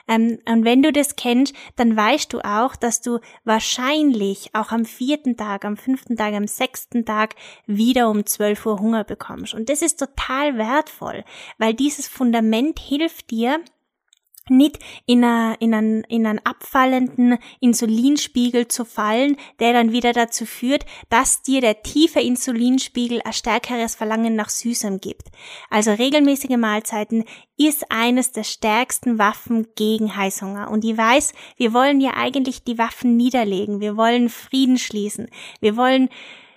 Ähm, 0.09 0.39
und 0.49 0.65
wenn 0.65 0.83
du 0.83 0.93
das 0.93 1.17
kennst, 1.17 1.55
dann 1.77 1.97
weißt 1.97 2.33
du 2.33 2.41
auch, 2.41 2.77
dass 2.77 3.01
du 3.01 3.21
wahrscheinlich 3.45 4.51
auch 4.55 4.71
am 4.71 4.85
vierten 4.85 5.37
Tag, 5.37 5.65
am 5.65 5.77
fünften 5.77 6.17
Tag, 6.17 6.35
am 6.35 6.47
sechsten 6.47 7.05
Tag 7.05 7.35
wieder 7.67 8.11
um 8.11 8.25
12 8.25 8.67
Uhr 8.67 8.79
Hunger 8.79 9.05
bekommst. 9.05 9.55
Und 9.55 9.69
das 9.69 9.83
ist 9.83 9.99
total 9.99 10.59
wertvoll, 10.59 11.25
weil 11.59 11.75
dieses 11.75 12.09
Fundament 12.09 12.79
hilft 12.79 13.31
dir, 13.31 13.61
nicht 14.51 14.79
in, 15.07 15.25
a, 15.25 15.55
in, 15.55 15.75
einen, 15.75 16.05
in 16.05 16.27
einen 16.27 16.45
abfallenden 16.45 17.39
Insulinspiegel 17.61 18.69
zu 18.69 18.85
fallen, 18.85 19.37
der 19.61 19.73
dann 19.73 19.93
wieder 19.93 20.13
dazu 20.13 20.47
führt, 20.47 20.85
dass 21.09 21.43
dir 21.43 21.61
der 21.61 21.83
tiefe 21.83 22.21
Insulinspiegel 22.21 23.21
ein 23.25 23.33
stärkeres 23.33 23.95
Verlangen 23.95 24.37
nach 24.37 24.49
Süßem 24.49 25.01
gibt. 25.01 25.29
Also 25.71 25.93
regelmäßige 25.93 26.57
Mahlzeiten 26.57 27.25
ist 27.57 27.91
eines 27.91 28.33
der 28.33 28.45
stärksten 28.45 29.19
Waffen 29.19 29.69
gegen 29.75 30.17
Heißhunger. 30.17 30.71
Und 30.71 30.85
ich 30.85 30.97
weiß, 30.97 31.33
wir 31.57 31.73
wollen 31.73 32.01
ja 32.01 32.15
eigentlich 32.15 32.65
die 32.65 32.79
Waffen 32.79 33.17
niederlegen. 33.17 33.81
Wir 33.81 33.97
wollen 33.97 34.29
Frieden 34.29 34.79
schließen. 34.79 35.29
Wir 35.61 35.77
wollen 35.77 36.09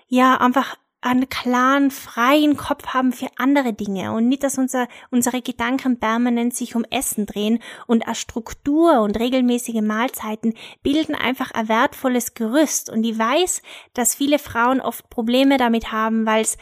ja 0.08 0.38
einfach 0.38 0.75
einen 1.01 1.29
klaren, 1.29 1.91
freien 1.91 2.57
Kopf 2.57 2.88
haben 2.88 3.13
für 3.13 3.27
andere 3.38 3.73
Dinge 3.73 4.12
und 4.12 4.27
nicht, 4.27 4.43
dass 4.43 4.57
unser, 4.57 4.88
unsere 5.12 5.41
Gedanken 5.41 5.99
permanent 5.99 6.53
sich 6.53 6.75
um 6.75 6.83
Essen 6.89 7.25
drehen 7.25 7.59
und 7.88 8.05
eine 8.05 8.15
Struktur 8.15 9.01
und 9.01 9.17
regelmäßige 9.17 9.81
Mahlzeiten 9.81 10.55
bilden 10.83 11.15
einfach 11.15 11.51
ein 11.51 11.69
wertvolles 11.69 12.33
Gerüst. 12.33 12.89
Und 12.89 13.05
ich 13.05 13.17
weiß, 13.17 13.62
dass 13.93 14.15
viele 14.15 14.39
Frauen 14.39 14.81
oft 14.81 15.09
Probleme 15.09 15.57
damit 15.57 15.91
haben, 15.91 16.25
weil 16.25 16.41
es 16.41 16.57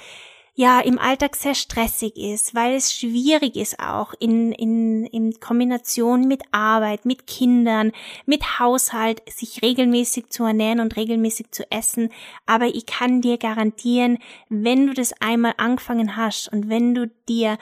ja 0.58 0.80
im 0.80 0.98
Alltag 0.98 1.36
sehr 1.36 1.54
stressig 1.54 2.18
ist, 2.18 2.56
weil 2.56 2.74
es 2.74 2.92
schwierig 2.92 3.56
ist 3.56 3.80
auch 3.80 4.16
in, 4.20 4.52
in, 4.52 5.06
in 5.06 5.40
Kombination 5.40 6.28
mit 6.28 6.42
Arbeit, 6.52 7.06
mit 7.06 7.28
Kindern, 7.28 7.92
mit 8.26 8.60
Haushalt, 8.60 9.22
sich 9.30 9.62
regelmäßig 9.62 10.30
zu 10.30 10.46
ernähren 10.46 10.80
und 10.80 10.96
regelmäßig 10.96 11.52
zu 11.52 11.72
essen. 11.72 12.10
Aber 12.48 12.66
ich 12.66 12.88
kann 12.88 13.22
dir 13.22 13.38
garantieren, 13.38 14.18
wenn 14.50 14.88
du 14.88 14.96
das 14.96 15.14
einmal 15.22 15.54
angefangen 15.58 16.18
hast 16.18 16.52
und 16.52 16.70
wenn 16.70 16.96
du 16.96 17.08
dir 17.30 17.60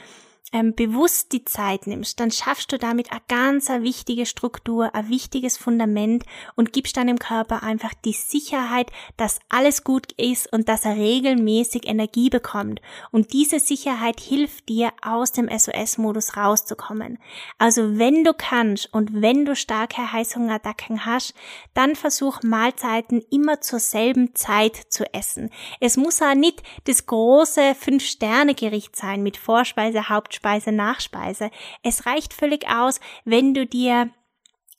ähm, 0.52 0.74
bewusst 0.76 1.32
die 1.34 1.44
Zeit 1.44 1.88
nimmst, 1.88 2.20
dann 2.20 2.32
schaffst 2.32 2.72
du 2.72 2.78
damit 2.78 3.12
eine 3.12 3.22
ganz 3.28 3.70
eine 3.70 3.84
wichtige 3.84 4.26
Struktur, 4.26 4.94
ein 4.94 5.10
wichtiges 5.10 5.58
Fundament 5.58 6.24
und 6.56 6.72
gibst 6.72 6.98
deinem 6.98 7.20
Körper 7.20 7.64
einfach 7.64 7.94
die 8.06 8.14
Sicherheit, 8.14 8.92
dass 9.18 9.40
alles 9.50 9.84
gut 9.84 10.12
ist 10.14 10.52
und 10.54 10.70
dass 10.70 10.86
er 10.86 10.96
regelmäßig 10.96 11.88
Energie 11.88 12.30
bekommt. 12.30 12.82
Und 13.12 13.34
diese 13.34 13.60
Sicherheit 13.60 14.20
hilft 14.20 14.70
dir, 14.70 14.92
aus 15.02 15.32
dem 15.32 15.50
SOS-Modus 15.50 16.38
rauszukommen. 16.38 17.20
Also 17.58 17.98
wenn 17.98 18.24
du 18.24 18.34
kannst 18.34 18.94
und 18.94 19.22
wenn 19.22 19.46
du 19.46 19.56
starke 19.56 20.12
Heißhungerattacken 20.12 21.06
hast, 21.06 21.34
dann 21.74 21.96
versuch 21.96 22.42
Mahlzeiten 22.44 23.24
immer 23.30 23.62
zur 23.62 23.80
selben 23.80 24.36
Zeit 24.36 24.76
zu 24.90 25.12
essen. 25.14 25.50
Es 25.80 25.98
muss 25.98 26.22
auch 26.22 26.36
nicht 26.36 26.64
das 26.86 27.06
große 27.06 27.76
Fünf-Sterne-Gericht 27.76 28.96
sein 28.96 29.24
mit 29.24 29.38
Vorspeise, 29.38 30.10
Hauptspeise, 30.10 30.35
Hauptspeise, 30.36 30.72
Nachspeise. 30.72 31.52
Es 31.84 32.06
reicht 32.06 32.34
völlig 32.34 32.68
aus, 32.68 33.00
wenn 33.24 33.54
du 33.54 33.66
dir 33.66 34.10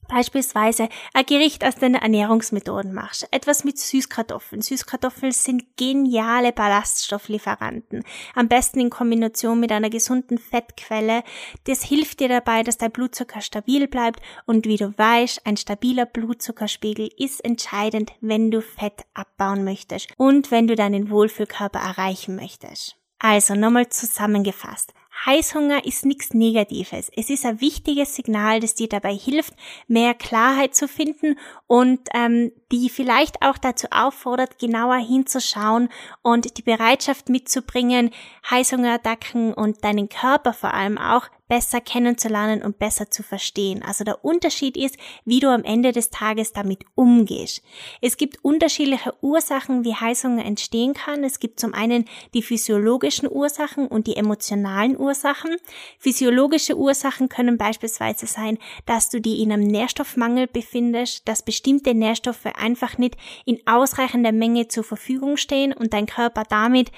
beispielsweise 0.08 0.88
ein 1.14 1.26
Gericht 1.26 1.64
aus 1.64 1.74
deinen 1.74 1.96
Ernährungsmethoden 1.96 2.92
machst. 2.94 3.26
Etwas 3.32 3.64
mit 3.64 3.76
Süßkartoffeln. 3.78 4.62
Süßkartoffeln 4.62 5.32
sind 5.32 5.76
geniale 5.76 6.52
Ballaststofflieferanten. 6.52 8.04
Am 8.36 8.46
besten 8.46 8.78
in 8.78 8.90
Kombination 8.90 9.58
mit 9.58 9.72
einer 9.72 9.90
gesunden 9.90 10.38
Fettquelle. 10.38 11.24
Das 11.64 11.82
hilft 11.82 12.20
dir 12.20 12.28
dabei, 12.28 12.62
dass 12.62 12.78
dein 12.78 12.92
Blutzucker 12.92 13.40
stabil 13.40 13.88
bleibt 13.88 14.20
und 14.44 14.66
wie 14.66 14.76
du 14.76 14.96
weißt, 14.96 15.44
ein 15.44 15.56
stabiler 15.56 16.06
Blutzuckerspiegel 16.06 17.08
ist 17.16 17.44
entscheidend, 17.44 18.12
wenn 18.20 18.52
du 18.52 18.62
Fett 18.62 19.02
abbauen 19.14 19.64
möchtest 19.64 20.12
und 20.18 20.52
wenn 20.52 20.68
du 20.68 20.76
deinen 20.76 21.10
Wohlfühlkörper 21.10 21.80
erreichen 21.80 22.36
möchtest. 22.36 22.96
Also 23.18 23.54
nochmal 23.54 23.88
zusammengefasst. 23.88 24.92
Heißhunger 25.24 25.84
ist 25.86 26.04
nichts 26.04 26.34
Negatives. 26.34 27.10
Es 27.16 27.30
ist 27.30 27.46
ein 27.46 27.60
wichtiges 27.60 28.14
Signal, 28.14 28.60
das 28.60 28.74
dir 28.74 28.88
dabei 28.88 29.14
hilft, 29.14 29.54
mehr 29.88 30.14
Klarheit 30.14 30.74
zu 30.74 30.88
finden 30.88 31.38
und 31.66 32.00
ähm, 32.14 32.52
die 32.70 32.90
vielleicht 32.90 33.42
auch 33.42 33.58
dazu 33.58 33.86
auffordert, 33.90 34.58
genauer 34.58 34.96
hinzuschauen 34.96 35.88
und 36.22 36.58
die 36.58 36.62
Bereitschaft 36.62 37.28
mitzubringen, 37.28 38.10
Heißhungerattacken 38.50 39.54
und 39.54 39.84
deinen 39.84 40.08
Körper 40.08 40.52
vor 40.52 40.74
allem 40.74 40.98
auch 40.98 41.28
besser 41.48 41.80
kennenzulernen 41.80 42.62
und 42.62 42.78
besser 42.78 43.10
zu 43.10 43.22
verstehen. 43.22 43.82
Also 43.82 44.04
der 44.04 44.24
Unterschied 44.24 44.76
ist, 44.76 44.96
wie 45.24 45.40
du 45.40 45.48
am 45.48 45.64
Ende 45.64 45.92
des 45.92 46.10
Tages 46.10 46.52
damit 46.52 46.84
umgehst. 46.94 47.62
Es 48.00 48.16
gibt 48.16 48.44
unterschiedliche 48.44 49.14
Ursachen, 49.20 49.84
wie 49.84 49.94
Heißhunger 49.94 50.44
entstehen 50.44 50.94
kann. 50.94 51.22
Es 51.22 51.38
gibt 51.38 51.60
zum 51.60 51.74
einen 51.74 52.06
die 52.34 52.42
physiologischen 52.42 53.30
Ursachen 53.30 53.86
und 53.86 54.06
die 54.06 54.16
emotionalen 54.16 54.98
Ursachen. 54.98 55.56
Physiologische 55.98 56.76
Ursachen 56.76 57.28
können 57.28 57.58
beispielsweise 57.58 58.26
sein, 58.26 58.58
dass 58.84 59.10
du 59.10 59.20
die 59.20 59.42
in 59.42 59.52
einem 59.52 59.66
Nährstoffmangel 59.66 60.48
befindest, 60.48 61.28
dass 61.28 61.44
bestimmte 61.44 61.94
Nährstoffe 61.94 62.46
einfach 62.56 62.98
nicht 62.98 63.16
in 63.44 63.60
ausreichender 63.66 64.32
Menge 64.32 64.68
zur 64.68 64.84
Verfügung 64.84 65.36
stehen 65.36 65.72
und 65.72 65.92
dein 65.92 66.06
Körper 66.06 66.42
damit 66.48 66.90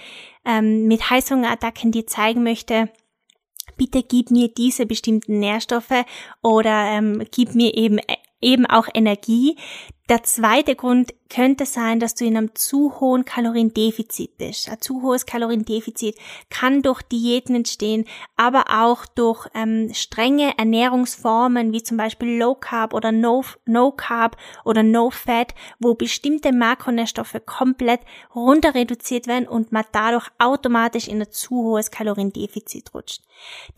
ähm, 0.45 0.87
mit 0.87 1.11
Heißhungerattacken 1.11 1.93
dir 1.93 2.07
zeigen 2.07 2.43
möchte, 2.43 2.89
bitte 3.79 4.03
gib 4.03 4.31
mir 4.31 4.49
diese 4.49 4.85
bestimmten 4.85 5.39
Nährstoffe 5.39 6.05
oder 6.43 6.91
ähm, 6.91 7.25
gib 7.31 7.55
mir 7.55 7.75
eben 7.75 7.99
eben 8.41 8.67
auch 8.67 8.87
Energie, 8.95 9.57
der 10.09 10.23
zweite 10.23 10.77
Grund 10.77 11.13
könnte 11.29 11.67
sein, 11.67 12.01
dass 12.01 12.15
du 12.15 12.25
in 12.25 12.37
einem 12.37 12.55
zu 12.55 13.01
hohen 13.01 13.25
Kaloriendefizit 13.25 14.39
bist. 14.39 14.69
Ein 14.69 14.81
zu 14.81 15.03
hohes 15.03 15.27
Kaloriendefizit 15.27 16.17
kann 16.51 16.83
durch 16.83 17.03
Diäten 17.03 17.55
entstehen, 17.55 18.05
aber 18.37 18.65
auch 18.71 19.07
durch 19.07 19.47
ähm, 19.55 19.91
strenge 19.93 20.57
Ernährungsformen 20.57 21.73
wie 21.73 21.83
zum 21.83 21.97
Beispiel 21.97 22.39
Low 22.39 22.55
Carb 22.55 22.95
oder 22.95 23.13
No, 23.13 23.45
no 23.67 23.93
Carb 23.93 24.37
oder 24.65 24.83
No 24.83 25.11
Fat, 25.11 25.55
wo 25.79 25.95
bestimmte 25.95 26.53
Makronährstoffe 26.53 27.41
komplett 27.45 28.01
runter 28.35 28.75
reduziert 28.75 29.27
werden 29.27 29.49
und 29.49 29.73
man 29.73 29.85
dadurch 29.93 30.29
automatisch 30.39 31.09
in 31.09 31.21
ein 31.21 31.31
zu 31.31 31.55
hohes 31.55 31.91
Kaloriendefizit 31.91 32.95
rutscht. 32.95 33.23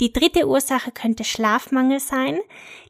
Die 0.00 0.12
dritte 0.12 0.46
Ursache 0.46 0.90
könnte 0.90 1.24
Schlafmangel 1.24 2.00
sein. 2.00 2.40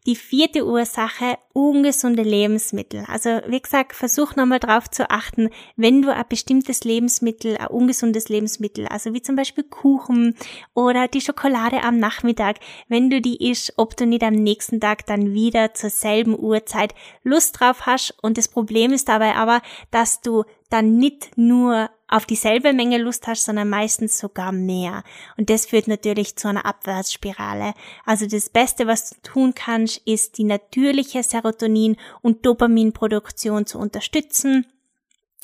Die 0.07 0.17
vierte 0.17 0.65
Ursache 0.65 1.39
ungesunde 1.53 2.23
Lebensmittel. 2.23 3.05
Also 3.07 3.41
wie 3.47 3.61
gesagt, 3.61 3.95
versuch 3.95 4.37
nochmal 4.37 4.50
drauf 4.59 4.91
zu 4.91 5.11
achten, 5.11 5.51
wenn 5.77 6.03
du 6.03 6.13
ein 6.13 6.25
bestimmtes 6.29 6.85
Lebensmittel, 6.85 7.57
ein 7.57 7.69
ungesundes 7.69 8.29
Lebensmittel, 8.29 8.87
also 8.87 9.15
wie 9.15 9.23
zum 9.23 9.37
Beispiel 9.37 9.65
Kuchen 9.65 10.37
oder 10.75 11.09
die 11.09 11.21
Schokolade 11.21 11.83
am 11.83 11.99
Nachmittag, 11.99 12.57
wenn 12.89 13.11
du 13.11 13.21
die 13.21 13.51
isst, 13.51 13.75
ob 13.77 13.97
du 13.97 14.07
nicht 14.07 14.23
am 14.23 14.35
nächsten 14.35 14.81
Tag 14.81 15.07
dann 15.07 15.33
wieder 15.33 15.75
zur 15.75 15.91
selben 15.91 16.39
Uhrzeit 16.39 16.95
Lust 17.23 17.61
drauf 17.61 17.87
hast. 17.87 18.15
Und 18.23 18.39
das 18.39 18.49
Problem 18.49 18.93
ist 18.93 19.09
dabei 19.09 19.35
aber, 19.37 19.63
dass 19.91 20.21
du 20.21 20.45
dann 20.71 20.97
nicht 20.97 21.37
nur 21.37 21.91
auf 22.09 22.27
dieselbe 22.27 22.73
Menge 22.73 22.99
Lust 22.99 23.27
hast, 23.27 23.45
sondern 23.45 23.69
meistens 23.69 24.19
sogar 24.19 24.53
mehr. 24.53 25.05
Und 25.37 25.49
das 25.51 25.67
führt 25.67 25.87
natürlich 25.87 26.37
zu 26.37 26.49
einer 26.49 26.67
Abwärtsspirale. 26.67 27.75
Also 28.05 28.27
das 28.27 28.49
Beste, 28.49 28.87
was 28.87 29.11
du 29.11 29.17
tun 29.23 29.55
kannst, 29.55 29.99
ist 30.07 30.39
die 30.39 30.45
natürliche 30.45 31.23
Serotonin- 31.23 31.99
und 32.23 32.45
Dopaminproduktion 32.47 33.67
zu 33.67 33.79
unterstützen 33.79 34.67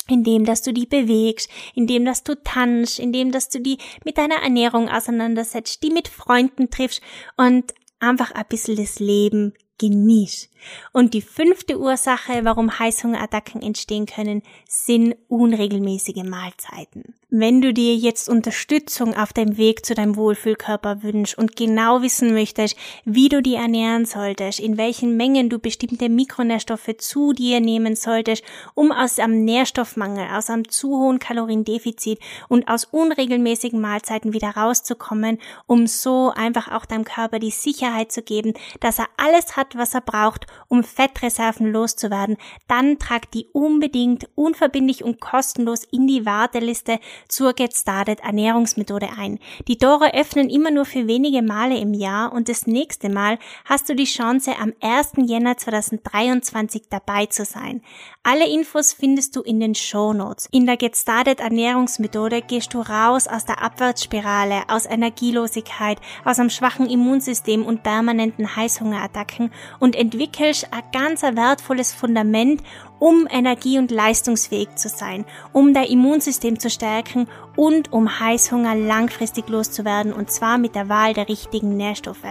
indem 0.09 0.45
dass 0.45 0.61
du 0.61 0.71
die 0.71 0.85
bewegst, 0.85 1.49
indem 1.75 2.05
dass 2.05 2.23
du 2.23 2.41
tanzt, 2.41 2.97
indem 2.97 3.33
dass 3.33 3.49
du 3.49 3.59
die 3.59 3.77
mit 4.05 4.17
deiner 4.17 4.41
Ernährung 4.41 4.87
auseinandersetzt, 4.87 5.83
die 5.83 5.89
mit 5.89 6.07
Freunden 6.07 6.69
triffst 6.69 7.01
und 7.35 7.73
einfach 7.99 8.31
ein 8.31 8.45
bisschen 8.47 8.77
das 8.77 8.99
Leben 8.99 9.53
genieß. 9.77 10.49
Und 10.91 11.13
die 11.13 11.21
fünfte 11.21 11.79
Ursache, 11.79 12.43
warum 12.43 12.79
Heißhungerattacken 12.79 13.61
entstehen 13.61 14.05
können, 14.05 14.43
sind 14.67 15.15
unregelmäßige 15.27 16.23
Mahlzeiten. 16.23 17.15
Wenn 17.29 17.59
du 17.59 17.73
dir 17.73 17.93
jetzt 17.93 18.29
Unterstützung 18.29 19.13
auf 19.13 19.33
dem 19.33 19.57
Weg 19.57 19.85
zu 19.85 19.93
deinem 19.93 20.15
Wohlfühlkörper 20.15 21.03
wünschst 21.03 21.37
und 21.37 21.57
genau 21.57 22.01
wissen 22.01 22.33
möchtest, 22.33 22.77
wie 23.03 23.27
du 23.27 23.41
die 23.41 23.55
ernähren 23.55 24.05
solltest, 24.05 24.61
in 24.61 24.77
welchen 24.77 25.17
Mengen 25.17 25.49
du 25.49 25.59
bestimmte 25.59 26.07
Mikronährstoffe 26.07 26.95
zu 26.99 27.33
dir 27.33 27.59
nehmen 27.59 27.97
solltest, 27.97 28.45
um 28.75 28.93
aus 28.93 29.19
einem 29.19 29.43
Nährstoffmangel, 29.43 30.25
aus 30.31 30.49
einem 30.49 30.69
zu 30.69 30.87
hohen 30.91 31.19
Kaloriendefizit 31.19 32.19
und 32.47 32.69
aus 32.69 32.85
unregelmäßigen 32.85 33.81
Mahlzeiten 33.81 34.31
wieder 34.31 34.51
rauszukommen, 34.51 35.39
um 35.65 35.85
so 35.85 36.31
einfach 36.33 36.71
auch 36.71 36.85
deinem 36.85 37.03
Körper 37.03 37.39
die 37.39 37.51
Sicherheit 37.51 38.09
zu 38.09 38.21
geben, 38.21 38.53
dass 38.79 38.99
er 38.99 39.07
alles 39.17 39.57
hat, 39.57 39.75
was 39.75 39.93
er 39.93 39.99
braucht, 39.99 40.47
um 40.69 40.81
Fettreserven 40.81 41.73
loszuwerden, 41.73 42.37
dann 42.69 42.99
trag 42.99 43.29
die 43.31 43.47
unbedingt 43.51 44.29
unverbindlich 44.35 45.03
und 45.03 45.19
kostenlos 45.19 45.83
in 45.91 46.07
die 46.07 46.25
Warteliste 46.25 47.01
zur 47.27 47.53
Get 47.53 47.75
Started 47.75 48.19
Ernährungsmethode 48.21 49.09
ein. 49.17 49.39
Die 49.67 49.77
Tore 49.77 50.13
öffnen 50.13 50.49
immer 50.49 50.71
nur 50.71 50.85
für 50.85 51.07
wenige 51.07 51.41
Male 51.41 51.77
im 51.77 51.93
Jahr 51.93 52.33
und 52.33 52.49
das 52.49 52.67
nächste 52.67 53.09
Mal 53.09 53.39
hast 53.65 53.89
du 53.89 53.95
die 53.95 54.05
Chance, 54.05 54.51
am 54.59 54.73
1. 54.81 55.13
Jänner 55.25 55.57
2023 55.57 56.83
dabei 56.89 57.25
zu 57.27 57.45
sein. 57.45 57.81
Alle 58.23 58.47
Infos 58.47 58.93
findest 58.93 59.35
du 59.35 59.41
in 59.41 59.59
den 59.59 59.73
Show 59.73 60.13
Notes. 60.13 60.49
In 60.51 60.65
der 60.65 60.77
Get 60.77 60.97
Started 60.97 61.39
Ernährungsmethode 61.39 62.41
gehst 62.41 62.73
du 62.73 62.81
raus 62.81 63.27
aus 63.27 63.45
der 63.45 63.61
Abwärtsspirale, 63.61 64.63
aus 64.67 64.85
Energielosigkeit, 64.85 65.99
aus 66.25 66.39
einem 66.39 66.49
schwachen 66.49 66.89
Immunsystem 66.89 67.65
und 67.65 67.83
permanenten 67.83 68.55
Heißhungerattacken 68.55 69.51
und 69.79 69.95
entwickelst 69.95 70.67
ein 70.73 70.83
ganz 70.91 71.23
wertvolles 71.23 71.93
Fundament, 71.93 72.61
um 72.99 73.27
energie- 73.29 73.77
und 73.77 73.91
leistungsfähig 73.91 74.75
zu 74.75 74.89
sein, 74.89 75.25
um 75.53 75.73
dein 75.73 75.87
Immunsystem 75.87 76.59
zu 76.59 76.69
stärken 76.69 77.27
und 77.57 77.91
um 77.91 78.19
Heißhunger 78.19 78.75
langfristig 78.75 79.49
loszuwerden 79.49 80.13
und 80.13 80.31
zwar 80.31 80.57
mit 80.57 80.75
der 80.75 80.87
Wahl 80.87 81.13
der 81.13 81.27
richtigen 81.27 81.75
Nährstoffe. 81.75 82.23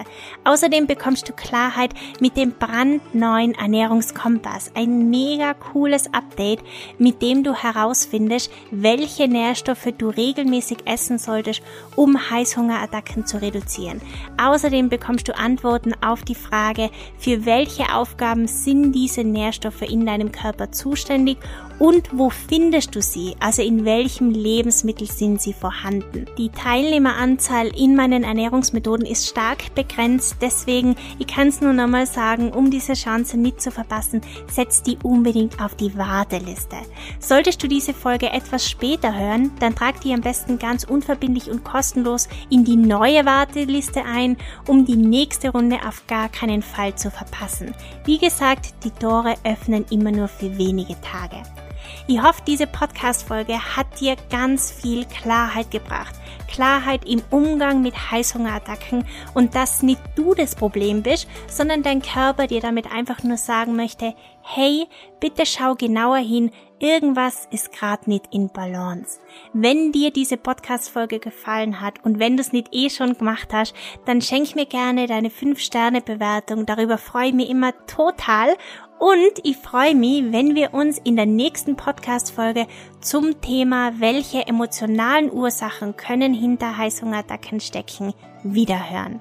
Außerdem 0.45 0.87
bekommst 0.87 1.29
du 1.29 1.35
Klarheit 1.35 1.93
mit 2.21 2.39
dem 2.39 2.53
brandneuen 2.53 3.55
Ernährungskompass, 3.55 4.71
ein 4.75 5.11
mega 5.11 5.53
cooles 5.53 6.07
Update, 6.15 6.61
mit 6.99 7.21
dem 7.21 7.43
du 7.43 7.53
herausfindest, 7.53 8.51
welche 8.71 9.29
Nährstoffe 9.29 9.89
du 9.99 10.09
regelmäßig 10.09 10.79
essen 10.87 11.19
solltest, 11.19 11.61
um 11.97 12.31
Heißhungerattacken 12.31 13.27
zu 13.27 13.43
reduzieren. 13.43 14.01
Außerdem 14.41 14.89
bekommst 14.89 15.27
du 15.29 15.37
Antworten 15.37 15.93
auf 16.03 16.23
die 16.23 16.37
Frage, 16.37 16.91
für 17.19 17.45
welche 17.45 17.93
Aufgaben 17.93 18.47
sind 18.47 18.93
diese 18.93 19.25
Nährstoffe 19.25 19.83
in 19.83 20.07
deinem 20.07 20.31
Körper 20.31 20.71
zuständig 20.71 21.39
und 21.79 22.09
wo 22.13 22.31
findest 22.31 22.95
du 22.95 23.03
sie? 23.03 23.37
Also 23.39 23.63
in 23.63 23.85
welchem 23.85 24.31
Lebensmittel 24.31 25.07
sind 25.07 25.41
sie 25.43 25.53
vorhanden? 25.53 26.27
Die 26.39 26.49
Teilnehmeranzahl 26.49 27.69
in 27.77 27.95
meinen 27.95 28.25
Ernährungsmethoden 28.25 29.07
ist 29.07 29.29
stark 29.29 29.75
begrenzt, 29.75 30.37
deswegen, 30.41 30.97
ich 31.19 31.27
kann 31.27 31.49
es 31.49 31.61
nur 31.61 31.73
nochmal 31.73 32.07
sagen, 32.07 32.53
um 32.53 32.71
diese 32.71 32.95
Chance 32.95 33.37
nicht 33.37 33.61
zu 33.61 33.71
verpassen, 33.71 34.23
setz 34.51 34.83
die 34.83 34.99
unbedingt 35.03 35.61
auf 35.61 35.75
die 35.75 35.97
Warteliste. 35.97 36.77
Solltest 37.19 37.63
du 37.63 37.69
diese 37.69 37.93
Folge 37.93 38.31
etwas 38.31 38.69
später 38.69 39.15
hören, 39.15 39.51
dann 39.61 39.75
trag 39.75 40.01
die 40.01 40.15
am 40.15 40.21
besten 40.23 40.59
ganz 40.59 40.85
unverbindlich 40.85 41.51
und 41.51 41.65
kostenlos 41.65 42.29
in 42.49 42.65
die 42.65 42.77
neue 42.77 43.27
Warteliste 43.27 44.03
ein, 44.05 44.37
um 44.67 44.85
die 44.85 44.97
nächste 44.97 45.51
Runde 45.51 45.77
auf 45.87 46.07
gar 46.07 46.29
keinen 46.29 46.63
Fall 46.63 46.95
zu 46.95 47.11
verpassen. 47.11 47.75
Wie 48.05 48.19
gesagt, 48.19 48.75
die 48.85 48.91
Tore 48.91 49.35
öffnen 49.45 49.85
immer 49.91 50.11
nur 50.11 50.29
für 50.29 50.57
wenige 50.57 50.97
Tage. 51.01 51.43
Ich 52.09 52.23
hoffe, 52.23 52.41
diese 52.47 52.69
Podcast-Folge 52.69 53.59
hat 53.59 54.01
dir 54.01 54.15
ganz 54.31 54.71
viel 54.71 55.07
Klarheit 55.07 55.73
gebracht. 55.73 56.15
Klarheit 56.47 57.05
im 57.05 57.21
Umgang 57.31 57.83
mit 57.83 58.13
Heißhungerattacken 58.13 59.05
und 59.35 59.57
dass 59.57 59.83
nicht 59.83 60.01
du 60.15 60.33
das 60.33 60.55
Problem 60.55 61.03
bist, 61.03 61.27
sondern 61.49 61.83
dein 61.83 62.03
Körper 62.03 62.47
dir 62.47 62.61
damit 62.61 62.93
einfach 62.93 63.25
nur 63.25 63.37
sagen 63.37 63.75
möchte, 63.75 64.15
hey, 64.43 64.87
bitte 65.19 65.45
schau 65.47 65.75
genauer 65.75 66.19
hin, 66.19 66.53
irgendwas 66.79 67.49
ist 67.51 67.73
gerade 67.73 68.09
nicht 68.09 68.27
in 68.33 68.51
Balance. 68.51 69.19
Wenn 69.53 69.91
dir 69.91 70.13
diese 70.13 70.37
Podcast-Folge 70.37 71.19
gefallen 71.19 71.81
hat 71.81 72.05
und 72.05 72.21
wenn 72.21 72.37
du 72.37 72.41
es 72.41 72.53
nicht 72.53 72.69
eh 72.71 72.89
schon 72.89 73.19
gemacht 73.19 73.49
hast, 73.53 73.75
dann 74.05 74.23
schenk 74.23 74.55
mir 74.55 74.67
gerne 74.67 75.09
deine 75.09 75.31
5-Sterne-Bewertung. 75.31 76.67
Darüber 76.67 76.99
freue 76.99 77.29
ich 77.29 77.35
mich 77.35 77.51
immer 77.51 77.73
total 77.87 78.57
und 78.99 79.45
ich 79.45 79.57
freue 79.57 79.95
mich, 79.95 80.33
wenn 80.33 80.55
wir 80.55 80.75
uns 80.75 80.99
in 80.99 81.17
der 81.17 81.27
nächsten 81.27 81.77
Podcast-Folge 81.77 82.67
zum 83.01 83.41
Thema, 83.41 84.01
welche 84.01 84.47
emotionalen 84.47 85.31
Ursachen 85.31 85.97
können 85.97 86.33
hinter 86.33 86.77
Heißhungerattacken 86.77 87.61
stecken, 87.61 88.15
wiederhören. 88.43 89.21